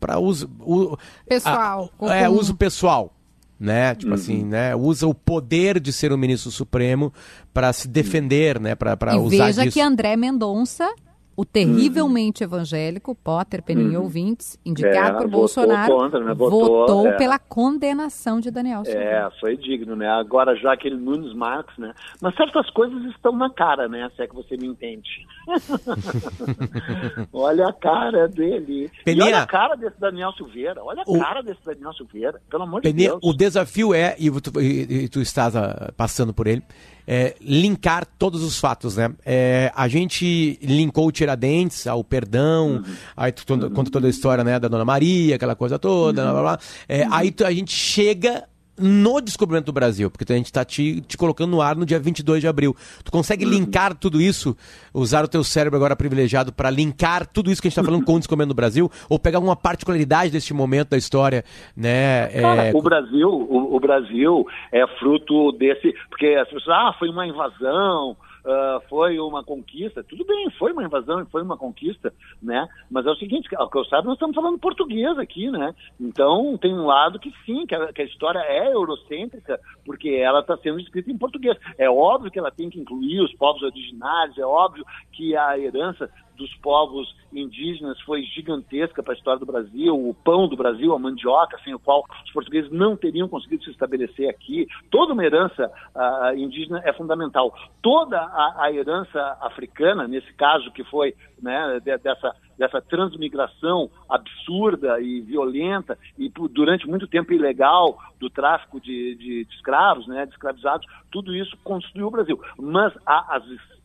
[0.00, 0.96] para uso u-
[1.28, 3.12] Pessoal, a- é uso pessoal,
[3.58, 3.94] né?
[3.94, 4.74] Tipo assim, né?
[4.74, 7.12] Usa o poder de ser um ministro supremo
[7.52, 8.74] para se defender, né?
[8.74, 9.74] Para usar veja disso.
[9.74, 10.88] que André Mendonça,
[11.36, 16.34] o terrivelmente evangélico, Potter, Peninha ouvintes, indicado É, por votou Bolsonaro, contra, né?
[16.34, 17.12] Votou, é.
[17.16, 19.10] pela condenação de Daniel Silveira.
[19.10, 20.08] É, foi digno, né?
[20.08, 21.92] Agora já aquele Nunes Marques, né?
[22.20, 24.10] Mas certas coisas estão na cara, né?
[24.16, 25.08] Se é que você me entende.
[27.32, 28.90] olha a cara dele.
[29.04, 29.24] Peninha.
[29.24, 30.82] E olha a cara desse Daniel Silveira.
[30.82, 32.40] Olha a O- cara desse Daniel Silveira.
[32.50, 33.20] Pelo amor de Peninha, Deus.
[33.22, 36.62] o desafio é, e tu, e- e tu estás ah, passando por ele,
[37.06, 39.12] é linkar todos os fatos, né?
[39.24, 42.82] É, a gente linkou o Tiradentes ao perdão, Uhum.
[43.14, 46.42] aí tu conta toda a história né, da Dona Maria, aquela coisa toda, blá, blá,
[46.42, 46.58] blá.
[46.88, 47.12] É, Uhum.
[47.14, 48.44] aí tu- a gente chega
[48.82, 51.98] no descobrimento do Brasil, porque a gente está te, te colocando no ar no dia
[52.00, 52.74] 22 de abril.
[53.04, 53.50] Tu consegue Uhum.
[53.50, 54.56] linkar tudo isso,
[54.94, 58.06] usar o teu cérebro agora privilegiado para linkar tudo isso que a gente está falando
[58.06, 61.44] com o descobrimento do Brasil, ou pegar uma particularidade deste momento da história,
[61.76, 62.28] né?
[62.28, 67.10] Cara, é, o Brasil, o, o Brasil é fruto desse, porque as pessoas, ah, foi
[67.10, 70.02] uma invasão, ah, foi uma conquista.
[70.04, 72.68] Tudo bem, foi uma invasão e foi uma conquista, né?
[72.90, 75.74] Mas é o seguinte, ao que eu saiba, nós estamos falando português aqui, né?
[76.00, 80.40] Então tem um lado que sim, que a, que a história é eurocêntrica, porque ela
[80.40, 81.56] está sendo escrita em português.
[81.78, 86.10] É óbvio que ela tem que incluir os povos originários, é óbvio que a herança
[86.40, 90.98] dos povos indígenas foi gigantesca para a história do Brasil, o pão do Brasil, a
[90.98, 94.66] mandioca, sem o qual os portugueses não teriam conseguido se estabelecer aqui.
[94.90, 97.54] Toda uma herança ah, indígena é fundamental.
[97.82, 105.00] Toda a, a herança africana, nesse caso que foi né, de- dessa, dessa transmigração absurda
[105.00, 110.32] e violenta e durante muito tempo ilegal do tráfico de, de- de escravos, né, de
[110.32, 112.38] escravizados, tudo isso construiu o Brasil.
[112.58, 113.44] Mas a- as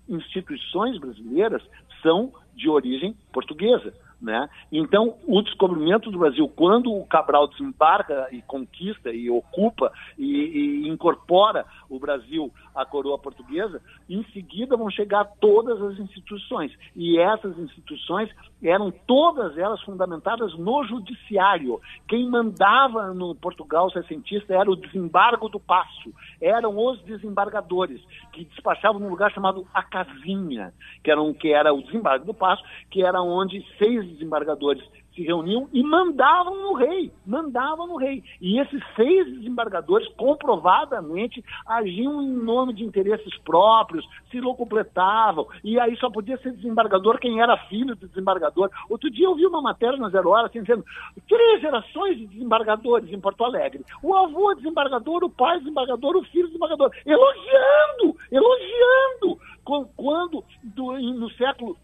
[0.10, 1.64] instituições brasileiras
[2.04, 3.94] são de origem portuguesa.
[4.26, 4.50] Né?
[4.72, 10.90] Então, o descobrimento do Brasil, quando o Cabral desembarca e conquista e ocupa e, e
[10.90, 16.72] incorpora o Brasil à coroa portuguesa, em seguida vão chegar todas as instituições.
[16.96, 18.32] E essas instituições
[18.64, 21.80] eram todas elas fundamentadas no judiciário.
[22.08, 26.12] Quem mandava no Portugal sessentista era o desembargo do passo,
[26.42, 28.02] eram os desembargadores,
[28.34, 32.34] que despachavam num lugar chamado a casinha, que era, um, que era o desembargo do
[32.34, 38.22] passo, que era onde seis desembargadores se reuniam e mandavam no rei, mandavam no rei.
[38.42, 45.96] E esses seis desembargadores comprovadamente agiam em nome de interesses próprios, se locupletavam, e aí
[45.98, 48.70] só podia ser desembargador quem era filho do desembargador.
[48.90, 50.84] Outro dia eu vi uma matéria na Zero Hora assim, dizendo
[51.30, 53.86] três gerações de desembargadores em Porto Alegre.
[54.04, 56.92] O avô é desembargador, o pai é desembargador, o filho é desembargador.
[57.06, 59.40] Elogiando, elogiando.
[59.64, 61.78] Qu- Quando, do- no século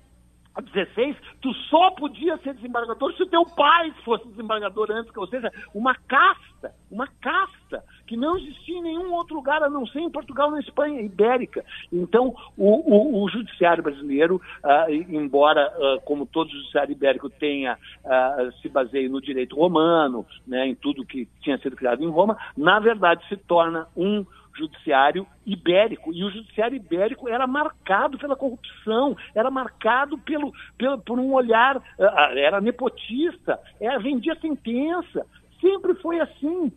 [0.60, 5.50] 16, tu só podia ser desembargador se o teu pai fosse desembargador antes, ou seja,
[5.74, 10.10] uma casta, uma casta que não existia em nenhum outro lugar a não ser em
[10.10, 11.64] Portugal, na Espanha ibérica.
[11.94, 18.50] Então, o, o- o judiciário brasileiro, ah, embora, ah, como todo judiciário ibérico tenha, ah,
[18.62, 22.80] se baseie no direito romano, né, em tudo que tinha sido criado em Roma, na
[22.80, 26.14] verdade se torna um judiciário ibérico.
[26.14, 31.82] E o judiciário ibérico era marcado pela corrupção, era marcado pelo, pelo, por um olhar,
[32.00, 35.26] ah, era nepotista, era, vendia sentença.
[35.60, 36.72] Sempre foi assim.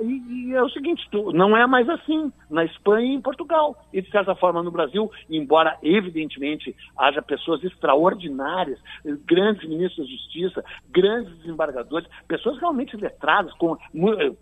[0.00, 3.76] E, e é o seguinte, não é mais assim na Espanha e em Portugal.
[3.92, 8.78] E, de certa forma, no Brasil, embora, evidentemente, haja pessoas extraordinárias,
[9.26, 13.76] grandes ministros da Justiça, grandes desembargadores, pessoas realmente letradas, com,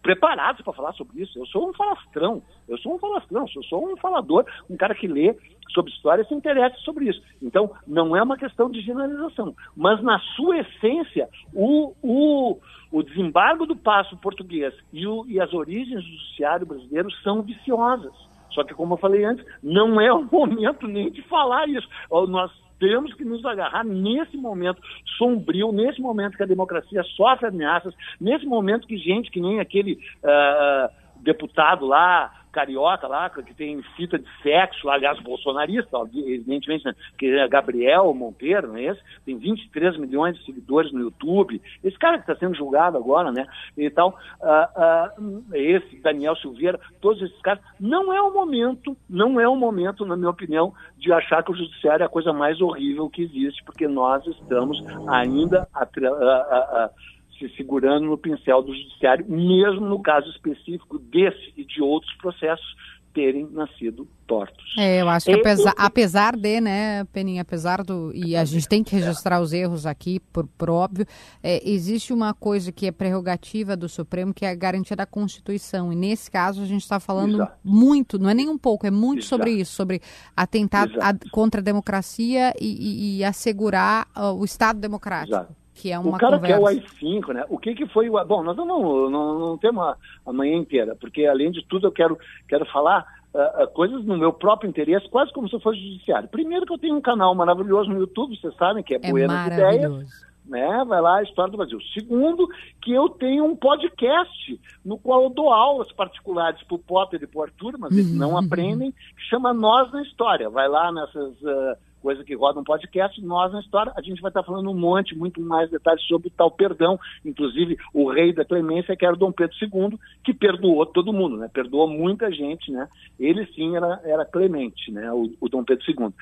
[0.02, 1.38] preparadas para falar sobre isso.
[1.38, 5.06] Eu sou um falastrão, eu sou um falastrão, eu sou um falador, um cara que
[5.06, 5.36] lê
[5.72, 7.22] sobre história se interessa sobre isso.
[7.42, 9.54] Então, não é uma questão de generalização.
[9.76, 12.58] Mas, na sua essência, o, o
[12.90, 14.47] o desembargo do passo português
[14.92, 18.12] e, o, e as origens do judiciário brasileiro são viciosas.
[18.50, 21.88] Só que, como eu falei antes, não é o momento nem de falar isso.
[22.10, 24.80] Nós temos que nos agarrar nesse momento
[25.16, 29.94] sombrio, nesse momento que a democracia sofre ameaças, nesse momento que gente que nem aquele
[30.22, 37.26] uh, deputado lá carioca lá, que tem fita de sexo, aliás, bolsonarista, evidentemente, né, que
[37.26, 39.00] é Gabriel Monteiro, não é esse?
[39.24, 41.62] Tem 23 milhões de seguidores no YouTube.
[41.84, 43.46] Esse cara que está sendo julgado agora, né?
[43.76, 49.48] Então, uh, uh, esse, Daniel Silveira, todos esses caras, não é o momento, não é
[49.48, 53.08] o momento, na minha opinião, de achar que o judiciário é a coisa mais horrível
[53.08, 56.90] que existe, porque nós estamos ainda a, a, a
[57.38, 62.76] se segurando no pincel do judiciário, mesmo no caso específico desse e de outros processos
[63.18, 64.64] terem nascido tortos.
[64.78, 68.12] É, eu acho que apesar, apesar de, né, Peninha, apesar do.
[68.14, 71.06] E a gente tem que registrar os erros aqui, por, por óbvio,
[71.42, 75.92] é, existe uma coisa que é prerrogativa do Supremo, que é a garantia da Constituição.
[75.92, 77.58] E nesse caso a gente está falando Exato.
[77.64, 79.28] muito, não é nem um pouco, é muito Exato.
[79.30, 80.00] sobre isso, sobre
[80.36, 85.34] atentar a, contra a democracia e, e, e assegurar uh, o Estado democrático.
[85.34, 86.56] Exato que é uma O cara conversa.
[86.56, 87.44] quer o AI-5, né?
[87.48, 88.24] O que, que foi o...
[88.24, 89.94] Bom, nós não, não, não, não temos
[90.26, 94.18] a, manhã inteira, porque além de tudo eu quero, quero falar uh, uh, coisas no
[94.18, 96.28] meu próprio interesse, quase como se eu fosse judiciário.
[96.28, 99.46] Primeiro que eu tenho um canal maravilhoso no YouTube, vocês sabem, que é, é Buenas
[99.46, 100.28] Ideias.
[100.44, 100.84] Né?
[100.86, 101.78] Vai lá, a História do Brasil.
[101.92, 102.48] Segundo,
[102.80, 107.26] que eu tenho um podcast no qual eu dou aulas particulares para o Potter e
[107.26, 108.38] para o Arthur, mas eles não uhum.
[108.38, 110.48] aprendem, que chama Nós na História.
[110.50, 111.40] Vai lá nessas...
[111.42, 114.74] Uh, coisa que roda um podcast, nós na história, a gente vai estar falando um
[114.74, 119.18] monte, muito mais detalhes sobre tal perdão, inclusive o rei da clemência, que era o
[119.18, 121.48] Dom Pedro II, que perdoou todo mundo, né?
[121.52, 122.88] Perdoou muita gente, né?
[123.18, 125.12] Ele sim era, era clemente, né?
[125.12, 126.12] O, o Dom Pedro II.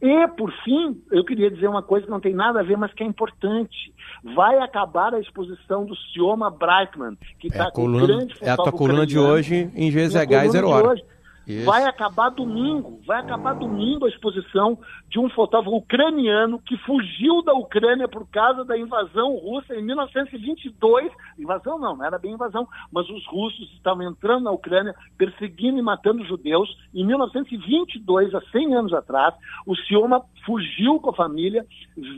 [0.00, 2.92] E, por fim, eu queria dizer uma coisa que não tem nada a ver, mas
[2.92, 3.94] que é importante.
[4.34, 8.56] Vai acabar a exposição do Cioma Breitman, que está é com o grande É a
[8.56, 11.15] tua coluna de hoje em GZH Zero Hora.
[11.46, 11.64] Isso.
[11.64, 14.76] Vai acabar domingo, vai acabar domingo a exposição
[15.08, 21.12] de um fotógrafo ucraniano que fugiu da Ucrânia por causa da invasão russa em 1922.
[21.38, 25.82] Invasão não, não era bem invasão, mas os russos estavam entrando na Ucrânia, perseguindo e
[25.82, 26.68] matando judeus.
[26.92, 29.32] Em 1922, há 100 anos atrás,
[29.64, 31.64] o Cioma fugiu com a família,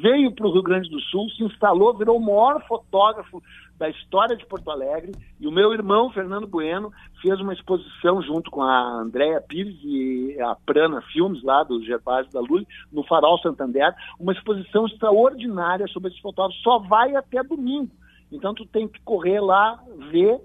[0.01, 3.43] veio para o Rio Grande do Sul, se instalou, virou o maior fotógrafo
[3.79, 5.13] da história de Porto Alegre.
[5.41, 10.37] E o meu irmão, Fernando Bueno, fez uma exposição junto com a Andréa Pires e
[10.41, 16.11] a Prana Filmes, lá do Gervásio da Lully, no Farol Santander, uma exposição extraordinária sobre
[16.11, 16.61] esse fotógrafo.
[16.63, 17.91] Só vai até domingo.
[18.31, 20.41] Então tu tem que correr lá, ver,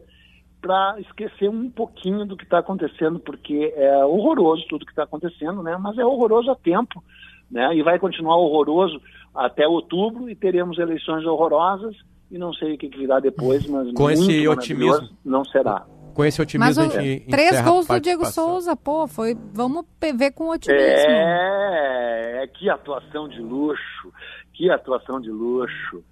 [0.61, 5.61] para esquecer um pouquinho do que está acontecendo, porque é horroroso tudo que está acontecendo,
[5.61, 5.75] né?
[5.77, 7.03] Mas é horroroso a tempo,
[7.51, 7.75] né?
[7.75, 9.01] E vai continuar horroroso
[9.35, 11.97] até outubro e teremos eleições horrorosas
[12.33, 15.85] e não sei o que virá depois, mas com esse otimismo não será.
[16.15, 20.31] Com esse otimismo mas, a gente Três gols do Diego Souza, pô, foi, vamos ver
[20.31, 20.83] com otimismo.
[20.83, 24.11] É, é, que atuação de luxo,
[24.51, 26.03] que atuação de luxo,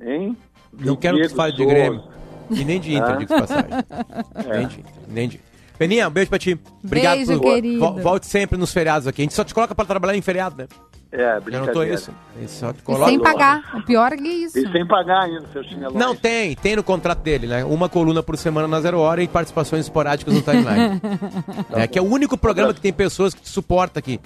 [0.00, 0.36] hein?
[0.72, 2.04] Não do quero Diego que você fale de Grêmio
[2.48, 3.16] e nem de Inter, ah.
[3.16, 3.70] diga passagem.
[3.72, 4.56] É.
[4.58, 5.40] Nem de Inter, nem de
[5.76, 6.58] Peninha, um beijo pra ti.
[6.82, 7.54] Obrigado beijo, por...
[7.54, 7.92] querido.
[8.02, 9.22] Volte sempre nos feriados aqui.
[9.22, 10.68] A gente só te coloca pra trabalhar em feriado, né?
[11.12, 12.12] É, Já notou isso?
[12.48, 13.06] Só te coloca...
[13.06, 13.62] E sem pagar.
[13.74, 14.58] O pior é isso.
[14.58, 15.96] E sem pagar ainda, seu chinelo.
[15.96, 16.54] Não, tem.
[16.56, 17.64] Tem no contrato dele, né?
[17.64, 21.00] Uma coluna por semana na Zero Hora e participações esporádicas no timeline.
[21.72, 24.20] é que é o único programa que tem pessoas que te suportam aqui.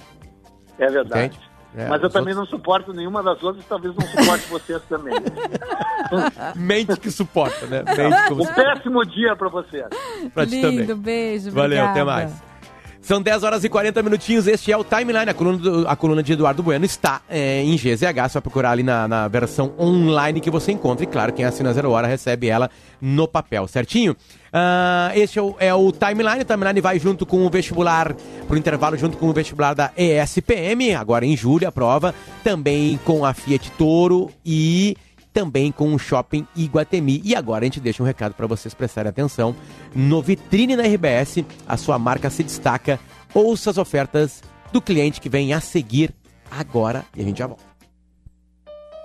[0.79, 1.27] É verdade.
[1.27, 1.51] Entende?
[1.73, 2.51] É, Mas eu também outros...
[2.51, 5.13] não suporto nenhuma das outras, talvez não suporte vocês também.
[6.55, 7.83] Mente que suporta, né?
[7.83, 9.85] Mente um péssimo dia para vocês.
[10.33, 10.97] Pra ti Lindo, também.
[10.97, 11.51] beijo.
[11.51, 11.91] Valeu, obrigada.
[11.91, 12.50] até mais.
[13.01, 14.45] São 10 horas e 40 minutinhos.
[14.45, 15.29] Este é o Timeline.
[15.29, 18.33] A coluna, do, a coluna de Eduardo Bueno está é, em GZH.
[18.33, 21.03] Vai procurar ali na, na, versão online que você encontra.
[21.03, 22.69] E claro, quem assina Zero Hora recebe ela
[23.01, 24.11] no papel, certinho?
[24.13, 26.41] Uh, este é o, é o, Timeline.
[26.41, 28.15] O Timeline vai junto com o vestibular,
[28.47, 30.93] pro intervalo, junto com o vestibular da ESPM.
[30.93, 32.13] Agora em julho, a prova.
[32.43, 34.95] Também com a Fiat Toro e
[35.33, 37.21] também com o Shopping Iguatemi.
[37.23, 39.55] E agora a gente deixa um recado para vocês prestarem atenção.
[39.95, 42.99] No Vitrine na RBS, a sua marca se destaca.
[43.33, 46.13] Ouça as ofertas do cliente que vem a seguir
[46.49, 47.71] agora e a gente já volta.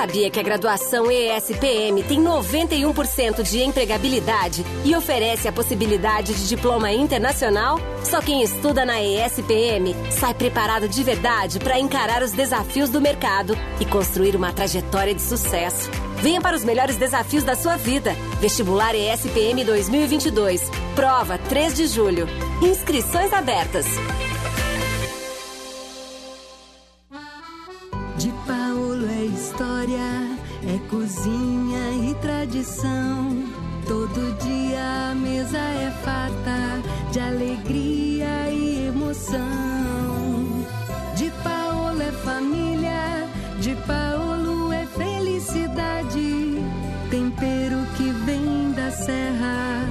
[0.03, 6.90] Sabia que a graduação ESPM tem 91% de empregabilidade e oferece a possibilidade de diploma
[6.90, 7.78] internacional?
[8.03, 13.57] Só quem estuda na ESPM sai preparado de verdade para encarar os desafios do mercado
[13.78, 15.88] e construir uma trajetória de sucesso.
[16.16, 18.12] Venha para os melhores desafios da sua vida.
[18.40, 20.68] Vestibular ESPM 2022.
[20.96, 22.26] Prova 3 de julho.
[22.61, 23.86] Inscrições abertas.
[29.53, 33.44] História, é cozinha e tradição.
[33.86, 36.80] Todo dia a mesa é farta
[37.12, 40.64] de alegria e emoção.
[41.14, 43.28] De Paulo é família,
[43.61, 46.57] de Paulo é felicidade.
[47.11, 49.84] Tempero que vem da serra,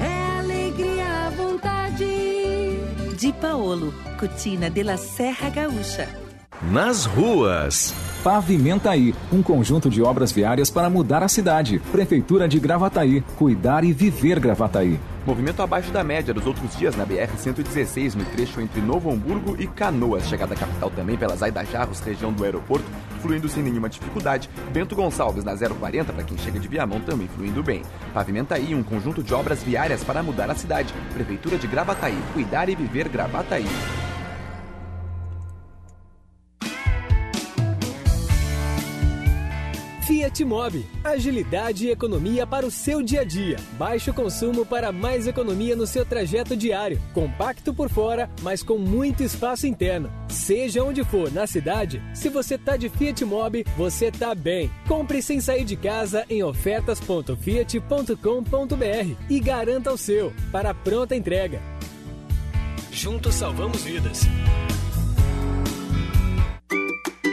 [0.00, 2.80] é alegria à vontade.
[3.16, 6.08] Di Paolo, Cucina de la Serra Gaúcha.
[6.72, 7.94] Nas ruas.
[8.22, 11.78] Pavimentaí, um conjunto de obras viárias para mudar a cidade.
[11.90, 15.00] Prefeitura de Gravataí, cuidar e viver Gravataí.
[15.26, 19.66] Movimento abaixo da média dos outros dias na BR-116, no trecho entre Novo Hamburgo e
[19.66, 20.28] Canoas.
[20.28, 22.84] Chegada à capital também pelas Aidajarros, região do aeroporto,
[23.22, 24.50] fluindo sem nenhuma dificuldade.
[24.70, 27.80] Bento Gonçalves na 040, para quem chega de Viamão, também fluindo bem.
[28.12, 30.92] Pavimentaí, um conjunto de obras viárias para mudar a cidade.
[31.14, 33.66] Prefeitura de Gravataí, cuidar e viver Gravataí.
[40.30, 43.56] Fiat Mobi, agilidade e economia para o seu dia a dia.
[43.72, 47.00] Baixo consumo para mais economia no seu trajeto diário.
[47.12, 50.10] Compacto por fora, mas com muito espaço interno.
[50.28, 54.70] Seja onde for na cidade, se você tá de Fiat Mobi, você tá bem.
[54.86, 61.60] Compre sem sair de casa em ofertas.fiat.com.br e garanta o seu para pronta entrega.
[62.92, 64.20] Juntos salvamos vidas.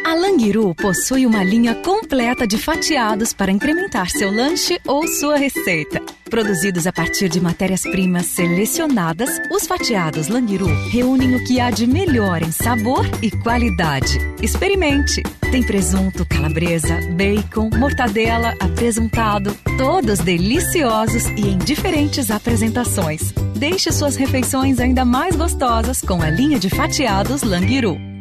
[0.07, 6.01] A Languiru possui uma linha completa de fatiados para incrementar seu lanche ou sua receita.
[6.29, 12.41] Produzidos a partir de matérias-primas selecionadas, os fatiados Languiru reúnem o que há de melhor
[12.41, 14.17] em sabor e qualidade.
[14.41, 15.23] Experimente!
[15.51, 23.33] Tem presunto, calabresa, bacon, mortadela, apresuntado, todos deliciosos e em diferentes apresentações.
[23.57, 28.16] Deixe suas refeições ainda mais gostosas com a linha de fatiados Languiru.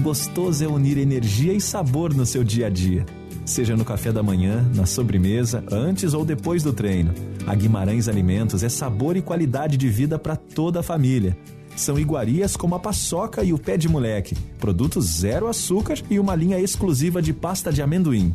[0.00, 3.04] Gostoso é unir energia e sabor no seu dia a dia.
[3.44, 7.12] Seja no café da manhã, na sobremesa, antes ou depois do treino.
[7.46, 11.36] A Guimarães Alimentos é sabor e qualidade de vida para toda a família.
[11.74, 16.34] São iguarias como a paçoca e o pé de moleque, produtos zero açúcar e uma
[16.34, 18.34] linha exclusiva de pasta de amendoim.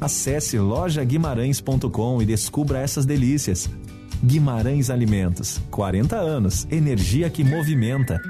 [0.00, 3.68] Acesse lojaguimarães.com e descubra essas delícias.
[4.22, 8.20] Guimarães Alimentos, 40 anos, energia que movimenta.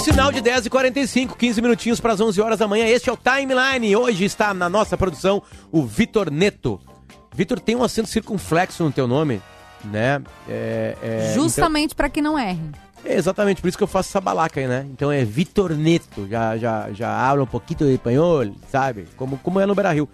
[0.00, 2.86] Sinal de 10h45, 15 minutinhos para as 11 horas da manhã.
[2.86, 3.94] Este é o Timeline.
[3.94, 6.80] Hoje está na nossa produção o Vitor Neto.
[7.34, 9.42] Vitor, tem um acento circunflexo no teu nome,
[9.84, 10.22] né?
[10.48, 12.62] É, é, Justamente para que não erre.
[13.04, 14.86] É exatamente, por isso que eu faço essa balaca aí, né?
[14.90, 19.06] Então é Vitor Neto, já, já, já habla um pouquinho de espanhol, sabe?
[19.16, 20.08] Como, como é no Beira-Rio.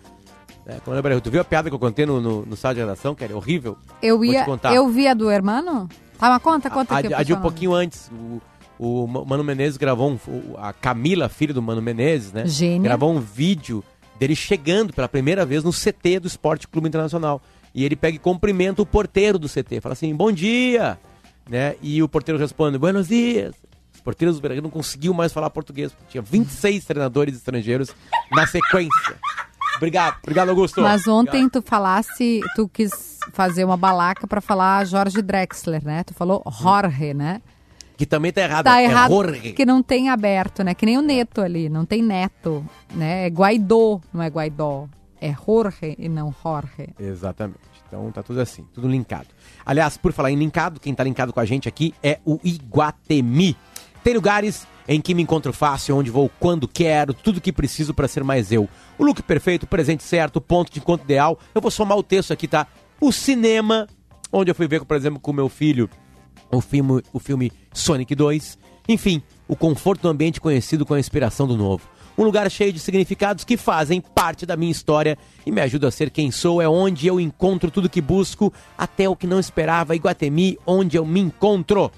[0.66, 1.20] É, como é no Beira-Rio.
[1.20, 3.36] Tu viu a piada que eu contei no, no, no site de redação, que era
[3.36, 3.76] horrível?
[4.02, 5.88] Eu ia, eu vi a do hermano?
[6.18, 7.14] Tá, mas conta, conta a, aqui.
[7.14, 8.10] a, a de um pouquinho antes.
[8.10, 8.40] O,
[8.78, 10.18] o Mano Menezes gravou um,
[10.58, 12.46] a Camila, filha do Mano Menezes, né?
[12.46, 12.82] Gênia.
[12.82, 13.82] Gravou um vídeo
[14.18, 17.40] dele chegando pela primeira vez no CT do Esporte Clube Internacional.
[17.74, 19.80] E ele pega e cumprimenta o porteiro do CT.
[19.80, 20.98] Fala assim, bom dia!
[21.48, 21.76] Né?
[21.82, 23.54] E o porteiro responde, buenos dias!
[23.94, 25.92] Os porteiros do Beira-Rio não conseguiam mais falar português.
[25.92, 27.90] porque Tinha 26 treinadores estrangeiros
[28.32, 29.16] na sequência.
[29.76, 30.80] Obrigado, obrigado, Augusto.
[30.80, 31.62] Mas ontem Obrigado.
[31.62, 36.02] tu falasse, tu quis fazer uma balaca pra falar Jorge Drexler, né?
[36.02, 37.42] Tu falou Jorge, né?
[37.96, 38.64] Que também tá errado.
[38.64, 39.52] Tá é errado Jorge.
[39.52, 40.74] que não tem aberto, né?
[40.74, 43.26] Que nem o Neto ali, não tem neto, né?
[43.26, 44.86] É Guaidó, não é Guaidó.
[45.20, 46.90] É Jorge e não Jorge.
[46.98, 47.60] Exatamente.
[47.88, 49.28] Então tá tudo assim, tudo linkado.
[49.64, 53.56] Aliás, por falar em linkado, quem tá linkado com a gente aqui é o Iguatemi.
[54.04, 58.06] Tem lugares em que me encontro fácil, onde vou quando quero, tudo que preciso para
[58.06, 58.68] ser mais eu.
[58.98, 61.38] O look perfeito, o presente certo, o ponto de encontro ideal.
[61.54, 62.66] Eu vou somar o texto aqui, tá?
[63.00, 63.88] O cinema,
[64.32, 65.88] onde eu fui ver, por exemplo, com meu filho
[66.50, 68.58] o filme, o filme Sonic 2.
[68.88, 71.88] Enfim, o conforto do ambiente conhecido com a inspiração do novo.
[72.18, 75.92] Um lugar cheio de significados que fazem parte da minha história e me ajudam a
[75.92, 76.62] ser quem sou.
[76.62, 79.94] É onde eu encontro tudo que busco, até o que não esperava.
[79.94, 81.92] Iguatemi, onde eu me encontro.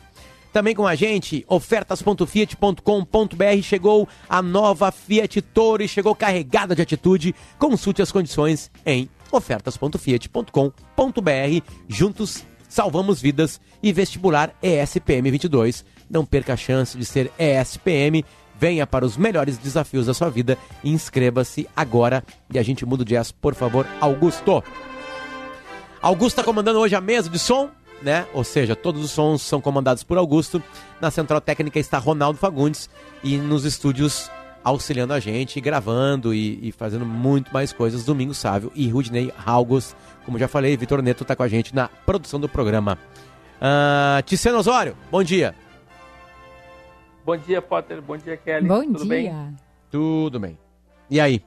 [0.52, 7.32] Também com a gente, ofertas.fiat.com.br chegou a nova Fiat Toro e chegou carregada de atitude.
[7.58, 11.62] Consulte as condições em ofertas.fiat.com.br.
[11.86, 15.84] Juntos salvamos vidas e vestibular ESPM 22.
[16.10, 18.24] Não perca a chance de ser ESPM.
[18.60, 22.24] Venha para os melhores desafios da sua vida e inscreva-se agora.
[22.52, 24.62] E a gente muda o jazz, por favor, Augusto.
[26.02, 27.70] Augusto está comandando hoje a mesa de som,
[28.02, 28.26] né?
[28.32, 30.62] Ou seja, todos os sons são comandados por Augusto.
[31.00, 32.90] Na central técnica está Ronaldo Fagundes
[33.22, 34.30] e nos estúdios
[34.68, 38.04] auxiliando a gente, gravando e, e fazendo muito mais coisas.
[38.04, 39.94] Domingo Sávio e Rudney August.
[40.24, 42.98] Como já falei, Vitor Neto está com a gente na produção do programa.
[43.60, 45.54] Uh, Ticeno Osório, bom dia.
[47.24, 48.00] Bom dia, Potter.
[48.00, 48.66] Bom dia, Kelly.
[48.66, 49.08] Bom Tudo dia.
[49.08, 49.56] bem?
[49.90, 50.58] Tudo bem.
[51.10, 51.42] E aí?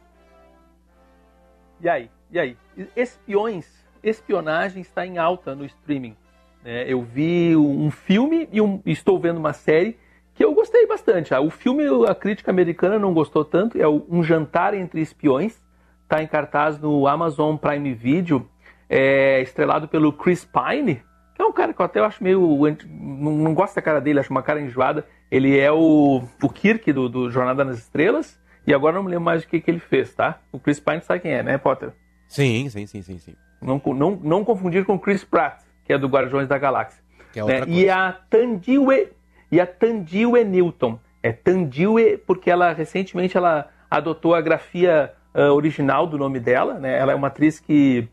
[1.80, 2.10] E aí?
[2.32, 2.58] E aí?
[2.96, 3.66] Espiões,
[4.04, 6.16] espionagem está em alta no streaming.
[6.64, 6.86] né?
[6.88, 9.98] eu vi um filme e um- estou vendo uma série
[10.42, 11.36] que eu gostei bastante.
[11.36, 15.62] Ah, O filme, a crítica americana não gostou tanto, é Um Jantar Entre Espiões.
[16.04, 18.50] Está em cartaz no Amazon Prime Video,
[18.90, 21.02] é estrelado pelo Chris Pine,
[21.34, 22.42] que é um cara que eu até acho meio.
[23.00, 25.06] Não, gosto da cara dele, acho uma cara enjoada.
[25.30, 28.38] Ele é o, o Kirk do, do Jornada nas Estrelas,
[28.68, 30.40] e agora não me lembro mais o que, que ele fez, tá?
[30.52, 31.92] O Chris Pine sabe quem é, né, Potter?
[32.28, 33.36] Sim, sim, sim, sim, sim.
[33.62, 37.02] Não, não, não confundir com Chris Pratt, que é do Guardiões da Galáxia.
[37.32, 37.72] Que é outra Né?
[37.72, 39.14] E a Tandiwe
[39.52, 41.00] e a Tandiwe Newton.
[41.22, 46.98] É Tandiwe porque ela recentemente ela adotou a grafia ah, original do nome dela, né?
[46.98, 48.08] Ela é uma atriz que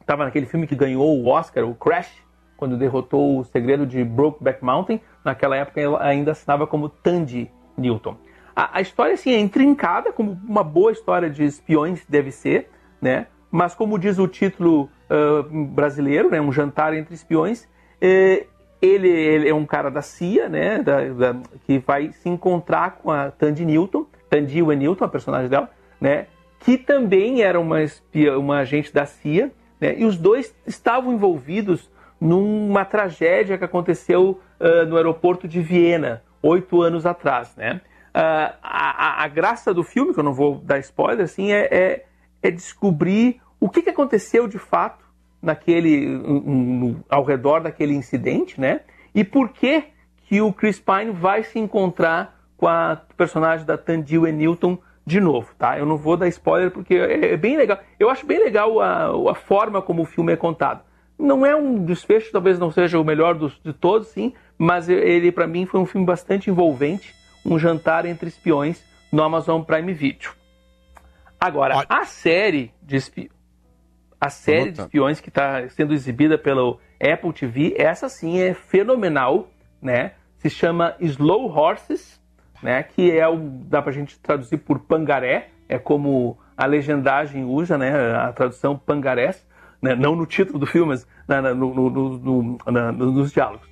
[0.00, 2.12] estava naquele filme que ganhou o Oscar, o Crash,
[2.56, 5.00] quando derrotou o segredo de Brokeback Mountain.
[5.24, 8.16] Naquela época ela ainda assinava como Tandy Newton.
[8.54, 12.70] A, a história assim é intrincada, como uma boa história de espiões deve ser,
[13.00, 13.26] né?
[13.50, 16.40] Mas como diz o título ah, brasileiro, né?
[16.40, 17.68] Um jantar entre espiões,
[18.00, 18.46] eh,
[18.84, 20.82] ele, ele é um cara da CIA, né?
[20.82, 25.70] da- da- que vai se encontrar com a Tandy Newton, Tandy Newton, a personagem dela,
[26.00, 26.26] né?
[26.60, 29.94] Que também era uma, espia, uma agente da CIA, né?
[29.98, 36.80] E os dois estavam envolvidos numa tragédia que aconteceu ah, no aeroporto de Viena, oito
[36.80, 37.80] anos atrás, né?
[38.12, 42.04] A, a- a graça do filme, que eu não vou dar spoiler, assim, é, é,
[42.42, 45.03] é descobrir o que, que aconteceu de fato
[45.44, 48.80] naquele um, ao redor daquele incidente, né?
[49.14, 49.84] E por que
[50.26, 55.50] que o Chris Pine vai se encontrar com a personagem da Tandy Newton de novo,
[55.58, 55.78] tá?
[55.78, 57.78] Eu não vou dar spoiler porque é, é bem legal.
[58.00, 60.82] Eu acho bem legal a, a forma como o filme é contado.
[61.18, 65.30] Não é um desfecho, talvez não seja o melhor dos, de todos, sim, mas ele
[65.30, 67.14] para mim foi um filme bastante envolvente,
[67.44, 68.82] um jantar entre espiões
[69.12, 70.32] no Amazon Prime Video.
[71.38, 73.33] Agora, a série de espiões
[74.20, 79.48] a série de espiões que está sendo exibida pelo Apple TV, essa sim é fenomenal,
[79.82, 80.12] né?
[80.38, 82.20] Se chama Slow Horses,
[82.62, 82.82] né?
[82.82, 88.14] Que é o dá pra gente traduzir por pangaré, é como a legendagem usa, né?
[88.16, 89.46] A tradução pangarés,
[89.82, 89.94] né?
[89.94, 93.68] Não no título do filme, mas na- na- no- no- no- na- nos diálogos.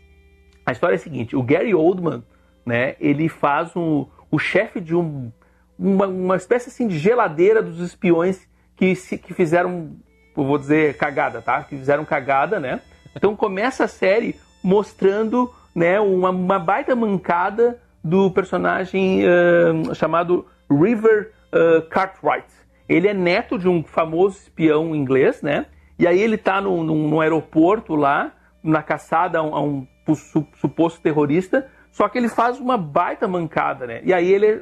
[0.67, 2.23] A história é a seguinte: o Gary Oldman,
[2.65, 2.97] né?
[3.01, 5.31] Ele faz um, o chefe de um,
[5.79, 9.97] uma, uma espécie assim de geladeira dos espiões que, se, que fizeram,
[10.35, 11.63] vou dizer cagada, tá?
[11.63, 12.81] Que fizeram cagada, né?
[13.15, 16.01] Então começa a série mostrando, né?
[16.01, 22.47] Uma, uma baita mancada do personagem ah, chamado River ah, Cartwright.
[22.89, 25.67] Ele é neto de um famoso espião inglês, né?
[25.99, 29.87] E aí ele tá num, num- num aeroporto lá, na caçada a um, a um
[30.15, 34.01] su- suposto terrorista, só que ele faz uma baita mancada, né?
[34.05, 34.61] E aí ele, é-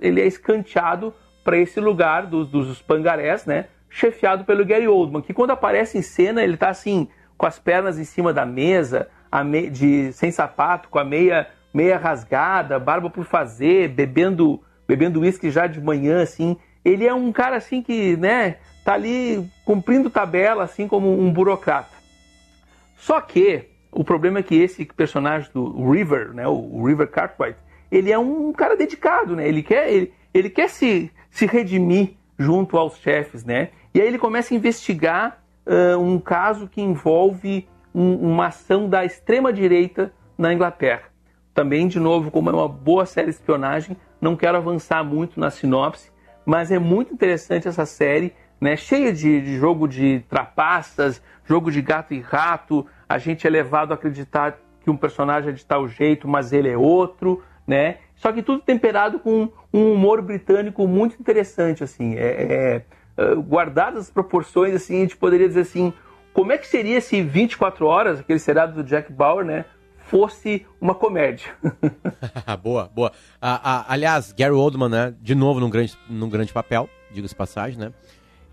[0.00, 1.14] ele é escanteado
[1.44, 3.66] para esse lugar dos, dos pangarés, né?
[3.94, 7.98] Chefiado pelo Gary Oldman, que quando aparece em cena ele tá assim, com as pernas
[7.98, 9.08] em cima da mesa,
[9.44, 15.50] me- de, sem sapato, com a meia, meia rasgada, barba por fazer, bebendo bebendo uísque
[15.50, 16.56] já de manhã, assim.
[16.84, 21.96] Ele é um cara assim que, né, tá ali cumprindo tabela, assim como um burocrata.
[22.96, 27.58] Só que o problema é que esse personagem do River, né, o River Cartwright,
[27.90, 29.46] ele é um cara dedicado, né?
[29.46, 33.68] Ele quer, ele, ele quer se, se redimir junto aos chefes, né?
[33.94, 39.04] E aí ele começa a investigar uh, um caso que envolve um, uma ação da
[39.04, 41.04] extrema-direita na Inglaterra.
[41.54, 45.50] Também, de novo, como é uma boa série de espionagem, não quero avançar muito na
[45.50, 46.10] sinopse,
[46.46, 48.76] mas é muito interessante essa série, né?
[48.76, 52.86] cheia de, de jogo de trapaças, jogo de gato e rato.
[53.08, 56.68] A gente é levado a acreditar que um personagem é de tal jeito, mas ele
[56.68, 57.98] é outro, né?
[58.16, 62.14] Só que tudo temperado com um humor britânico muito interessante, assim.
[62.14, 62.84] É, é,
[63.46, 65.92] guardadas as proporções, assim, a gente poderia dizer assim,
[66.32, 69.64] como é que seria se 24 horas, aquele seriado do Jack Bauer, né?
[70.12, 71.54] fosse uma comédia.
[72.62, 73.12] boa, boa.
[73.40, 77.78] Ah, ah, aliás, Gary Oldman, né, de novo num grande, num grande papel, diga-se passagem,
[77.78, 77.92] né?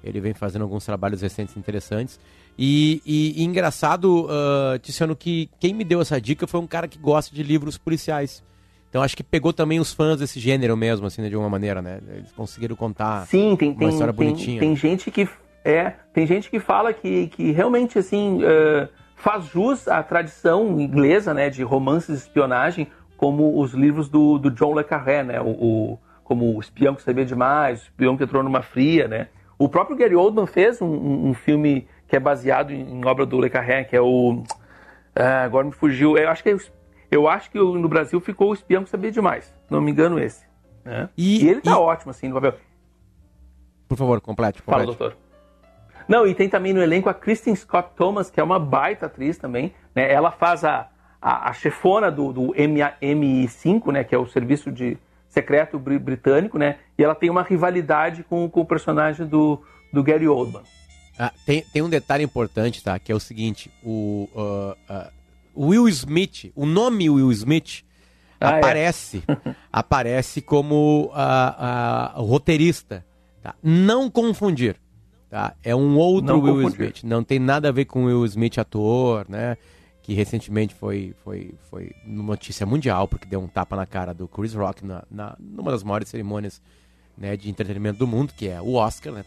[0.02, 2.18] Ele vem fazendo alguns trabalhos recentes interessantes.
[2.58, 6.88] E, e, e engraçado, uh, Tiziano, que quem me deu essa dica foi um cara
[6.88, 8.42] que gosta de livros policiais.
[8.90, 11.82] Então acho que pegou também os fãs desse gênero mesmo, assim, né, de uma maneira,
[11.82, 12.00] né?
[12.10, 14.60] Eles conseguiram contar Sim, tem, uma tem, história tem, bonitinha.
[14.60, 15.30] Tem gente que
[15.64, 21.34] é, tem gente que fala que, que realmente assim uh, faz jus à tradição inglesa,
[21.34, 22.88] né, de romances de espionagem,
[23.18, 27.04] como os livros do, do John le Carré, né, o, o, como o espião que
[27.04, 29.28] sabia demais, o espião que entrou numa fria, né.
[29.58, 33.26] O próprio Gary Oldman fez um, um, um filme que é baseado em, em, obra
[33.26, 34.42] do le Carré, que é o
[35.16, 36.58] ah, agora me fugiu, eu acho que é,
[37.12, 40.46] eu acho que no Brasil ficou o espião que sabia demais, não me engano esse.
[40.84, 41.10] Né?
[41.18, 41.76] E, e, ele tá e...
[41.76, 42.56] ótimo assim no papel.
[43.88, 44.86] Por favor, complete, complete.
[44.86, 45.18] Fala, doutor.
[46.08, 49.38] Não, e tem também no elenco a Kristen Scott Thomas, que é uma baita atriz
[49.38, 49.74] também.
[49.96, 50.12] Né?
[50.12, 50.90] Ela faz a,
[51.22, 54.04] a, a chefona do, do MI5, né?
[54.04, 54.98] que é o serviço de
[55.30, 56.80] secreto britânico, né?
[56.98, 59.62] E ela tem uma rivalidade com, com o personagem do,
[59.94, 60.64] do Gary Oldman.
[61.18, 62.98] Ah, tem, tem um detalhe importante, tá?
[62.98, 65.12] Que é o seguinte: o uh, uh,
[65.60, 67.84] Will Smith, o nome Will Smith
[68.40, 69.56] ah, aparece, é.
[69.72, 73.06] aparece como uh, roteirista.
[73.42, 73.56] Tá?
[73.62, 74.78] Não confundir.
[75.30, 75.54] Tá?
[75.64, 76.94] É um outro não Will confundir.
[76.96, 77.04] Smith.
[77.04, 79.58] Não tem nada a ver com o Will Smith ator, né?
[80.02, 84.54] Que recentemente foi, foi, foi notícia mundial, porque deu um tapa na cara do Chris
[84.54, 86.62] Rock na, na, numa das maiores cerimônias
[87.18, 89.24] né, de entretenimento do mundo, que é o Oscar, né?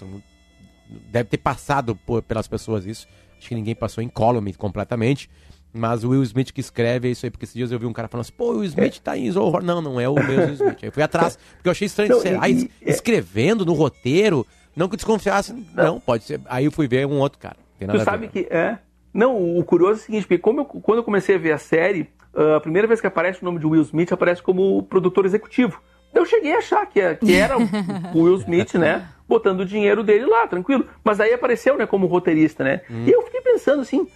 [1.11, 3.07] Deve ter passado por, pelas pessoas isso.
[3.39, 5.29] Acho que ninguém passou em column completamente.
[5.73, 7.93] Mas o Will Smith que escreve é isso aí, porque esses dias eu vi um
[7.93, 9.63] cara falando assim, pô, o Will Smith tá em Horror.
[9.63, 10.79] Não, não é o mesmo Will Smith.
[10.83, 12.11] Aí eu fui atrás, porque eu achei estranho.
[12.11, 14.47] Não, ser, e, escrevendo no roteiro,
[14.77, 15.85] não que desconfiasse, não.
[15.85, 16.41] não, pode ser.
[16.47, 17.57] Aí eu fui ver um outro cara.
[17.79, 18.79] Tu sabe que é.
[19.13, 21.59] Não, o curioso é o seguinte, porque como eu, quando eu comecei a ver a
[21.59, 22.09] série,
[22.57, 25.83] a primeira vez que aparece o nome de Will Smith aparece como produtor executivo.
[26.15, 29.09] Eu cheguei a achar que, é, que era o Will Smith, né?
[29.27, 30.87] Botando o dinheiro dele lá, tranquilo.
[31.03, 32.83] Mas aí apareceu, né, como roteirista, né?
[32.91, 33.05] Hum.
[33.07, 34.07] E eu fiquei pensando assim,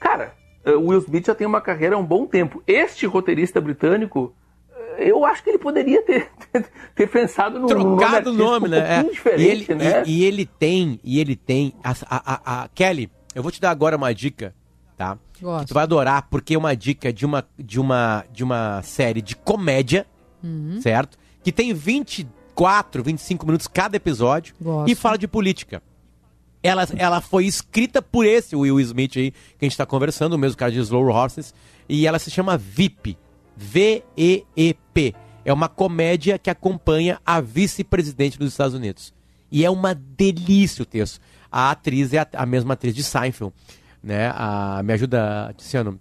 [0.00, 0.32] cara,
[0.72, 2.62] o Will Smith já tem uma carreira há um bom tempo.
[2.66, 4.34] Este roteirista britânico,
[4.98, 6.30] eu acho que ele poderia ter,
[6.94, 9.02] ter pensado no Trocado nome, nome né?
[9.02, 9.10] Um é.
[9.10, 10.02] diferente, e ele, né?
[10.06, 11.74] E, e, ele tem, e ele tem.
[11.82, 11.94] A, a,
[12.34, 14.54] a, a, Kelly, eu vou te dar agora uma dica,
[14.96, 15.18] tá?
[15.40, 15.60] Gosto.
[15.62, 19.20] Que tu vai adorar, porque é uma dica de uma, de uma, de uma série
[19.20, 20.06] de comédia,
[20.42, 20.80] uhum.
[20.80, 21.18] certo?
[21.42, 24.90] Que tem 24, 25 minutos cada episódio Gosto.
[24.90, 25.82] e fala de política.
[26.64, 30.38] Ela, ela foi escrita por esse Will Smith aí, que a gente tá conversando, o
[30.38, 31.54] mesmo cara de Slow Horses,
[31.86, 33.18] e ela se chama VIP.
[33.54, 35.14] V-E-E-P.
[35.44, 39.12] É uma comédia que acompanha a vice-presidente dos Estados Unidos.
[39.52, 41.20] E é uma delícia o texto.
[41.52, 43.52] A atriz é a, a mesma atriz de Seinfeld.
[44.02, 44.32] Né?
[44.34, 46.00] A, me ajuda, Tiziano.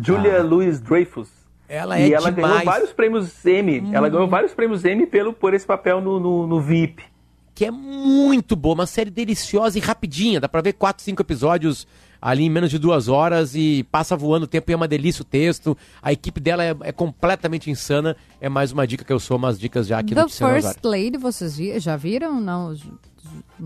[0.00, 0.42] Julia ah.
[0.42, 1.28] Louis Dreyfus.
[1.68, 2.52] Ela é e ela demais.
[2.52, 3.80] ganhou vários prêmios Emmy.
[3.80, 3.90] Hum.
[3.92, 7.04] Ela ganhou vários prêmios Emmy pelo, por esse papel no, no, no VIP.
[7.54, 10.40] Que é muito boa, uma série deliciosa e rapidinha.
[10.40, 11.86] Dá pra ver quatro, cinco episódios
[12.24, 15.20] ali em menos de duas horas e passa voando o tempo e é uma delícia
[15.20, 15.76] o texto.
[16.00, 18.16] A equipe dela é, é completamente insana.
[18.40, 21.18] É mais uma dica que eu sou, umas dicas já aqui The no First Lady,
[21.18, 22.40] vocês vi, já viram?
[22.40, 22.74] Não,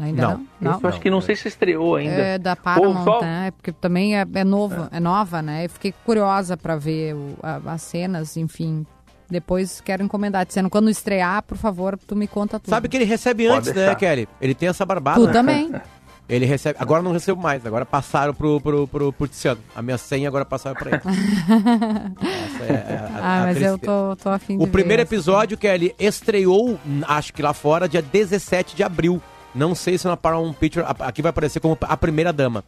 [0.00, 0.46] ainda não?
[0.60, 0.90] Não, não?
[0.90, 2.14] acho que não sei se estreou ainda.
[2.14, 3.20] É da Paramount, só...
[3.20, 3.52] né?
[3.52, 4.96] Porque também é, é novo, é.
[4.96, 5.00] é.
[5.00, 5.66] nova, né?
[5.66, 8.84] Eu fiquei curiosa para ver o, a, as cenas, enfim.
[9.30, 12.70] Depois quero encomendar, dizendo quando estrear, por favor, tu me conta tudo.
[12.70, 13.90] Sabe que ele recebe Pode antes, né, deixar.
[13.90, 14.28] né, Kelly?
[14.40, 15.20] Ele tem essa barbada.
[15.20, 15.32] Tu né?
[15.32, 15.72] também.
[16.28, 16.76] Ele recebe.
[16.78, 19.60] Agora não recebo mais, agora passaram pro, pro, pro, pro Tiziano.
[19.74, 21.00] A minha senha agora passaram pra ele.
[22.20, 25.58] Essa é, é a, ah, a mas eu tô, tô afim de O primeiro episódio,
[25.62, 29.22] ele estreou, acho que lá fora, dia 17 de abril.
[29.54, 30.84] Não sei se na Paramount Picture.
[31.00, 32.62] Aqui vai aparecer como a primeira dama.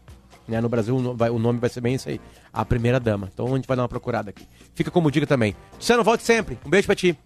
[0.50, 0.60] Né?
[0.60, 2.20] No Brasil o nome vai ser bem isso aí.
[2.52, 3.28] A primeira dama.
[3.32, 4.46] Então a gente vai dar uma procurada aqui.
[4.74, 5.54] Fica como dica também.
[5.78, 6.58] Tiziano, volte sempre.
[6.64, 7.16] Um beijo pra ti.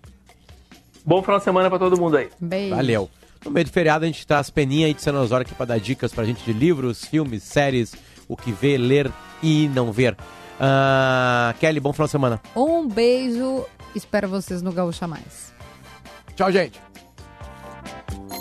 [1.05, 2.31] Bom final de semana pra todo mundo aí.
[2.41, 2.75] Beijo.
[2.75, 3.11] Valeu.
[3.45, 6.12] No meio do feriado a gente traz peninha aí de Cenosório aqui para dar dicas
[6.12, 7.95] pra gente de livros, filmes, séries,
[8.27, 9.11] o que ver, ler
[9.43, 10.14] e não ver.
[10.14, 12.41] Uh, Kelly, bom final de semana.
[12.57, 15.53] Um beijo, espero vocês no Gaúcha Mais.
[16.35, 16.81] Tchau, gente.